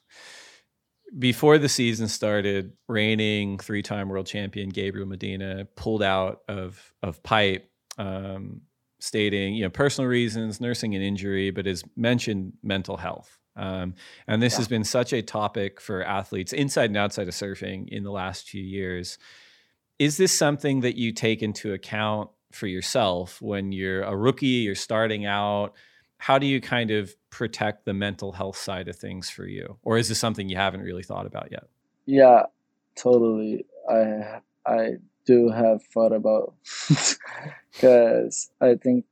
[1.18, 7.70] Before the season started, reigning three-time world champion Gabriel Medina pulled out of of pipe,
[7.98, 8.62] um,
[9.00, 13.38] stating you know personal reasons, nursing an injury, but has mentioned mental health.
[13.56, 13.94] Um,
[14.26, 18.02] and this has been such a topic for athletes inside and outside of surfing in
[18.02, 19.18] the last few years.
[19.98, 24.74] Is this something that you take into account for yourself when you're a rookie, you're
[24.74, 25.74] starting out?
[26.18, 29.78] How do you kind of protect the mental health side of things for you?
[29.82, 31.64] Or is this something you haven't really thought about yet?
[32.06, 32.44] Yeah,
[32.96, 33.66] totally.
[33.88, 36.54] I I do have thought about
[37.72, 39.04] because I think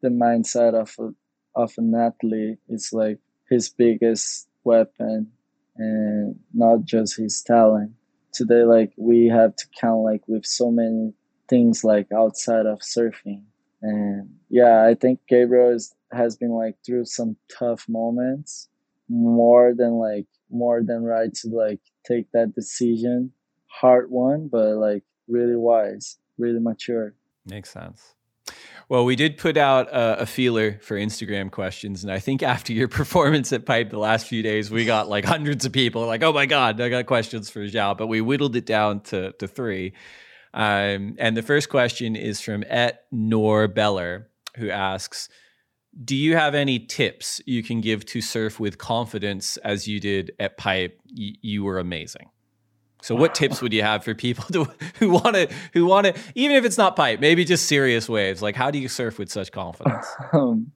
[0.00, 1.14] the mindset of a,
[1.60, 5.32] of an athlete is like his biggest weapon
[5.76, 7.92] and not just his talent.
[8.36, 11.14] Today, like we have to count like with so many
[11.48, 13.44] things like outside of surfing,
[13.80, 18.68] and yeah, I think Gabriel is, has been like through some tough moments
[19.08, 23.32] more than like more than right to like take that decision.
[23.68, 27.14] Hard one but like really wise really mature.
[27.44, 28.15] Makes sense.
[28.88, 32.72] Well, we did put out a, a feeler for Instagram questions, and I think after
[32.72, 36.22] your performance at Pipe the last few days, we got like hundreds of people like,
[36.22, 39.48] "Oh my god, I got questions for João," but we whittled it down to to
[39.48, 39.92] three.
[40.54, 45.28] Um, and the first question is from Et Nor Beller, who asks,
[46.04, 50.30] "Do you have any tips you can give to surf with confidence as you did
[50.38, 51.00] at Pipe?
[51.10, 52.30] Y- you were amazing."
[53.06, 54.64] So, what tips would you have for people to,
[54.98, 58.42] who want to, who want to, even if it's not pipe, maybe just serious waves?
[58.42, 60.06] Like, how do you surf with such confidence?
[60.32, 60.72] um,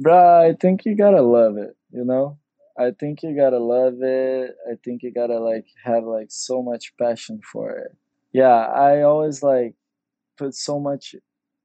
[0.00, 2.38] bruh i think you gotta love it you know?
[2.78, 4.54] I think you gotta love it.
[4.70, 7.96] I think you gotta like have like so much passion for it.
[8.32, 9.74] Yeah i always like
[10.36, 11.14] put so much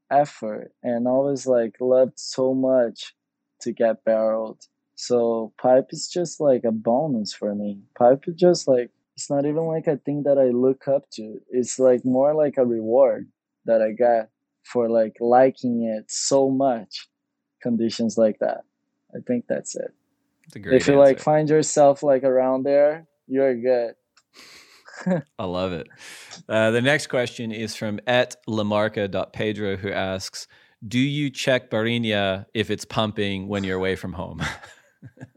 [0.10, 3.14] effort and always like loved so much
[3.62, 4.66] to get barreled.
[4.96, 7.80] So pipe is just like a bonus for me.
[7.98, 11.40] Pipe is just like it's not even like a thing that I look up to.
[11.50, 13.30] It's like more like a reward
[13.66, 14.30] that I got
[14.64, 17.08] for like liking it so much.
[17.62, 18.64] Conditions like that.
[19.16, 19.94] I think that's it.
[20.60, 23.96] Great if you like find yourself like around there, you're good.
[25.40, 25.88] I love it.
[26.50, 30.48] Uh, the next question is from et lamarca.pedro who asks,
[30.88, 34.42] do you check Barrinha if it's pumping when you're away from home?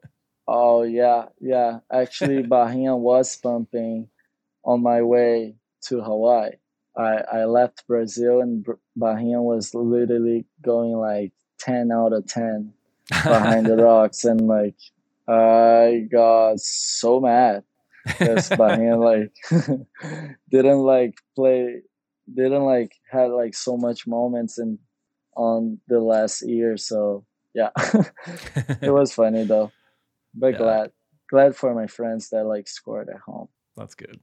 [0.47, 1.81] Oh yeah, yeah.
[1.93, 4.09] Actually, Barrinha was pumping
[4.65, 6.53] on my way to Hawaii.
[6.97, 8.65] I I left Brazil and
[8.99, 12.73] Barrinha was literally going like ten out of ten
[13.09, 14.77] behind the rocks, and like
[15.27, 17.65] I got so mad
[18.05, 18.99] because Barrinha
[20.01, 21.81] like didn't like play,
[22.33, 24.79] didn't like had like so much moments in
[25.37, 26.77] on the last year.
[26.77, 27.25] So
[27.55, 27.71] yeah,
[28.83, 29.73] it was funny though
[30.35, 30.59] but Yeah.
[30.59, 30.93] glad
[31.31, 34.21] glad for my friends that like scored at home That's good.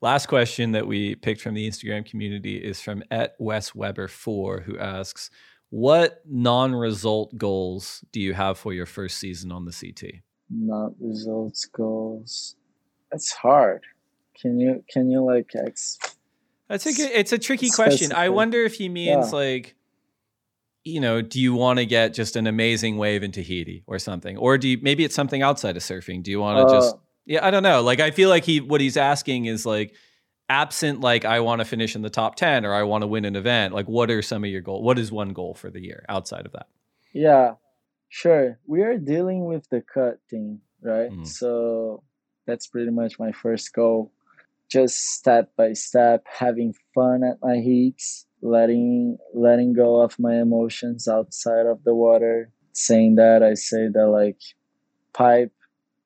[0.00, 4.60] Last question that we picked from the Instagram community is from at Wes Weber four,
[4.60, 5.30] who asks,
[5.70, 11.64] "What non-result goals do you have for your first season on the CT?" not results
[11.66, 12.56] goals
[13.10, 13.82] That's hard
[14.40, 15.98] can you can you like ex
[16.68, 18.12] That's a good, it's a tricky question.
[18.12, 19.38] I wonder if he means Yeah.
[19.38, 19.76] like,
[20.84, 24.36] you know, do you want to get just an amazing wave in Tahiti or something,
[24.36, 26.22] or do you maybe it's something outside of surfing?
[26.22, 27.82] Do you want to uh, just yeah, I don't know.
[27.82, 29.94] Like I feel like he what he's asking is like
[30.50, 33.24] absent like I want to finish in the top 10 or I want to win
[33.24, 33.72] an event.
[33.72, 34.84] Like what are some of your goals?
[34.84, 36.66] What is one goal for the year outside of that?
[37.14, 37.54] yeah
[38.08, 41.26] sure we are dealing with the cut thing right Mm.
[41.26, 42.02] so
[42.46, 44.12] that's pretty much my first goal
[44.68, 51.08] just step by step having fun at my heats letting letting go of my emotions
[51.08, 54.38] outside of the water saying that i say that like
[55.12, 55.52] pipe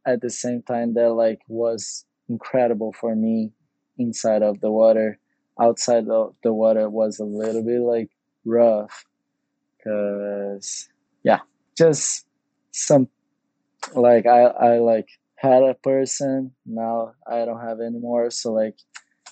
[0.07, 3.53] at the same time that like was incredible for me
[3.99, 5.18] inside of the water.
[5.61, 8.11] Outside of the water was a little bit like
[8.45, 9.05] rough
[9.76, 10.89] because
[11.24, 11.41] yeah
[11.76, 12.26] just
[12.70, 13.09] some
[13.95, 18.76] like i i like had a person now i don't have anymore so like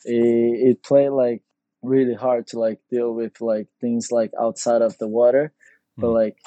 [0.05, 1.43] it, it played like
[1.87, 5.53] really hard to like deal with like things like outside of the water
[5.99, 6.15] but Mm.
[6.15, 6.39] like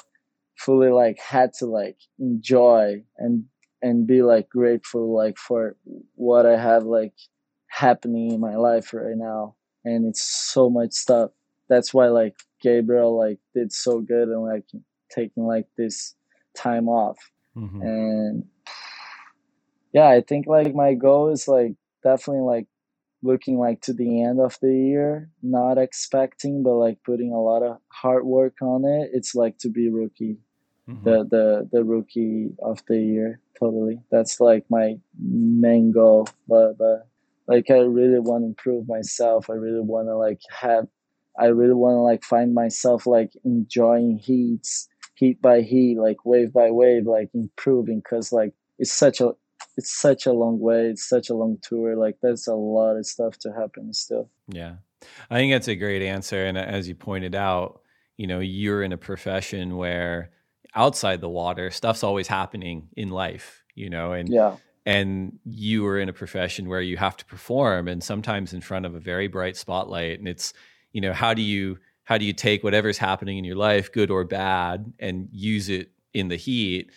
[0.56, 3.44] fully like had to like enjoy and
[3.82, 5.76] and be like grateful like for
[6.14, 7.14] what i have like
[7.68, 11.30] happening in my life right now and it's so much stuff
[11.68, 14.66] that's why like gabriel like did so good and like
[15.10, 16.14] taking like this
[16.54, 17.18] time off
[17.56, 17.80] Mhm.
[17.82, 18.44] and
[19.92, 22.66] yeah i think like my goal is like definitely like
[23.22, 27.62] looking like to the end of the year not expecting but like putting a lot
[27.62, 30.38] of hard work on it it's like to be rookie.
[30.88, 31.04] Mhm.
[31.04, 34.00] the the the rookie of the year totally.
[34.10, 37.06] That's like my main goal but but
[37.46, 39.50] like i really want to improve myself.
[39.50, 40.86] I really want to like have
[41.38, 46.52] i really want to like find myself like enjoying heats heat by heat like wave
[46.52, 49.30] by wave like improving because like it's such a
[49.76, 53.06] it's such a long way it's such a long tour like there's a lot of
[53.06, 54.76] stuff to happen still Yeah.
[55.30, 56.44] I think that's a great answer.
[56.44, 57.82] And uh, as you pointed out,
[58.16, 60.30] you know, you're in a profession where
[60.74, 64.56] outside the water, stuff's always happening in life, you know, and yeah
[64.86, 68.86] and you are in a profession where you have to perform and sometimes in front
[68.86, 70.18] of a very bright spotlight.
[70.18, 70.54] And it's,
[70.92, 74.10] you know, how do you how do you take whatever's happening in your life, good
[74.10, 76.90] or bad, and use it in the heat?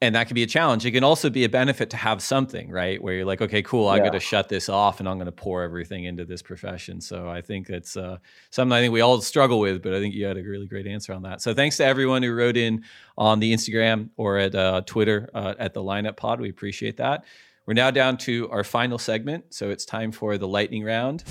[0.00, 0.86] And that can be a challenge.
[0.86, 3.02] It can also be a benefit to have something, right?
[3.02, 4.04] Where you're like, okay, cool, I Yeah.
[4.04, 7.00] got to shut this off and I'm going to pour everything into this profession.
[7.00, 8.18] So I think it's uh,
[8.50, 10.86] something I think we all struggle with, but I think you had a really great
[10.86, 11.42] answer on that.
[11.42, 12.84] So thanks to everyone who wrote in
[13.16, 16.40] on the Instagram or at uh, Twitter uh, at the Lineup Pod.
[16.40, 17.24] We appreciate that.
[17.66, 19.52] We're now down to our final segment.
[19.52, 21.24] So it's time for the lightning round.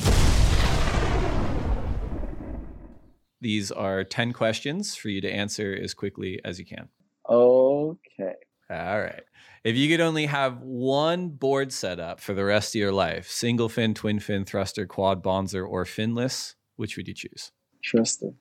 [3.39, 6.89] These are 10 questions for you to answer as quickly as you can.
[7.30, 8.34] okay
[8.69, 9.23] All right.
[9.64, 13.69] If you could only have one board setup for the rest of your life, single
[13.69, 17.52] fin, twin fin, thruster, quad, bonzer, or finless, which would you choose?
[17.85, 18.31] Thruster.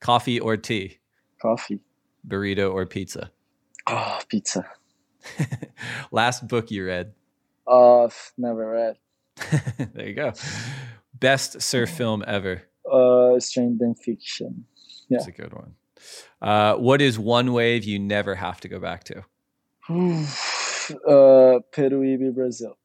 [0.00, 0.98] Coffee or tea?
[1.40, 1.80] coffee
[2.26, 3.30] Burrito or pizza?
[3.86, 4.64] oh pizza
[6.10, 7.12] Last book you read?
[7.66, 8.96] oh never read
[9.94, 10.32] there you go.
[11.18, 12.62] Best surf film ever.
[12.90, 14.64] Uh, Stranger Than Fiction.
[15.08, 15.18] Yeah.
[15.18, 15.74] That's a good one.
[16.40, 19.24] Uh, what is one wave you never have to go back to?
[19.90, 22.76] uh, Peruíbe, Brazil.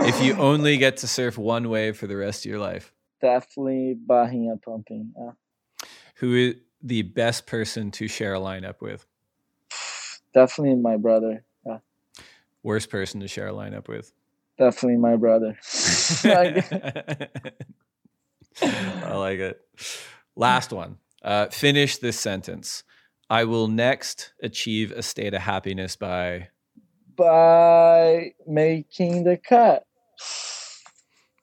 [0.00, 3.96] If you only get to surf one wave for the rest of your life, Definitely
[4.06, 5.12] Barrinha pumping.
[5.18, 5.32] Yeah.
[6.16, 9.06] who is the best person to share a lineup with?
[10.34, 11.44] Definitely my brother.
[11.66, 11.78] Yeah.
[12.62, 14.12] Worst person to share a lineup with?
[14.58, 15.56] definitely my brother.
[18.62, 19.60] I like it.
[20.34, 20.98] Last one.
[21.22, 22.82] Uh, finish this sentence.
[23.30, 26.48] I will next achieve a state of happiness by.
[27.16, 29.84] by making the cut.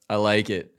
[0.10, 0.78] I like it.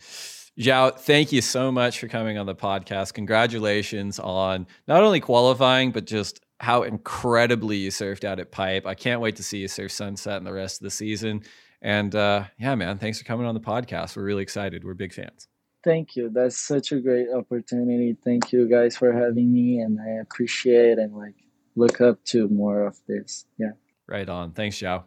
[0.59, 3.13] João, thank you so much for coming on the podcast.
[3.13, 8.87] Congratulations on not only qualifying, but just how incredibly you surfed out at Pipe.
[8.87, 11.43] I can't wait to see you surf Sunset and the rest of the season.
[11.83, 14.17] And uh, yeah, man, thanks for coming on the podcast.
[14.17, 14.83] We're really excited.
[14.83, 15.49] We're big fans.
[15.87, 16.31] Thank you.
[16.31, 18.17] That's such a great opportunity.
[18.25, 21.37] Thank you guys for having me, and I appreciate and like
[21.77, 23.45] look up to more of this.
[23.57, 23.71] Yeah.
[24.09, 24.51] Right on.
[24.51, 25.05] Thanks, João.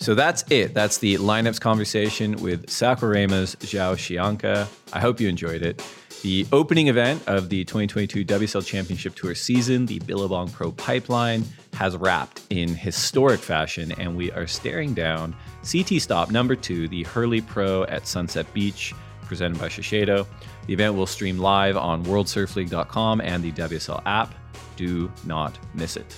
[0.00, 0.72] So that's it.
[0.72, 4.66] That's the lineups conversation with Saquarema's João Chianca.
[4.94, 5.84] I hope you enjoyed it.
[6.22, 11.44] The opening event of the 2022 WSL Championship Tour season, the Billabong Pro Pipeline,
[11.74, 15.36] has wrapped in historic fashion, and we are staring down
[15.70, 18.94] CT Stop number two, the Hurley Pro at Sunset Beach,
[19.24, 20.26] presented by Shiseido.
[20.66, 24.34] The event will stream live on WorldSurfLeague.com and the WSL app.
[24.76, 26.16] Do not miss it.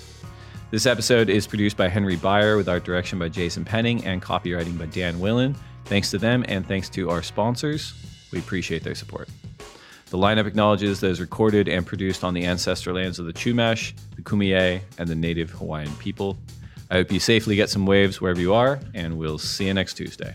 [0.70, 4.76] This episode is produced by Henry Beyer with art direction by Jason Penning and copywriting
[4.78, 5.56] by Dan Willen.
[5.84, 7.94] Thanks to them and thanks to our sponsors.
[8.32, 9.28] We appreciate their support.
[10.10, 13.92] The lineup acknowledges that is recorded and produced on the ancestral lands of the Chumash,
[14.14, 16.36] the Kumeyaay, and the native Hawaiian people.
[16.90, 19.94] I hope you safely get some waves wherever you are, and we'll see you next
[19.94, 20.34] Tuesday.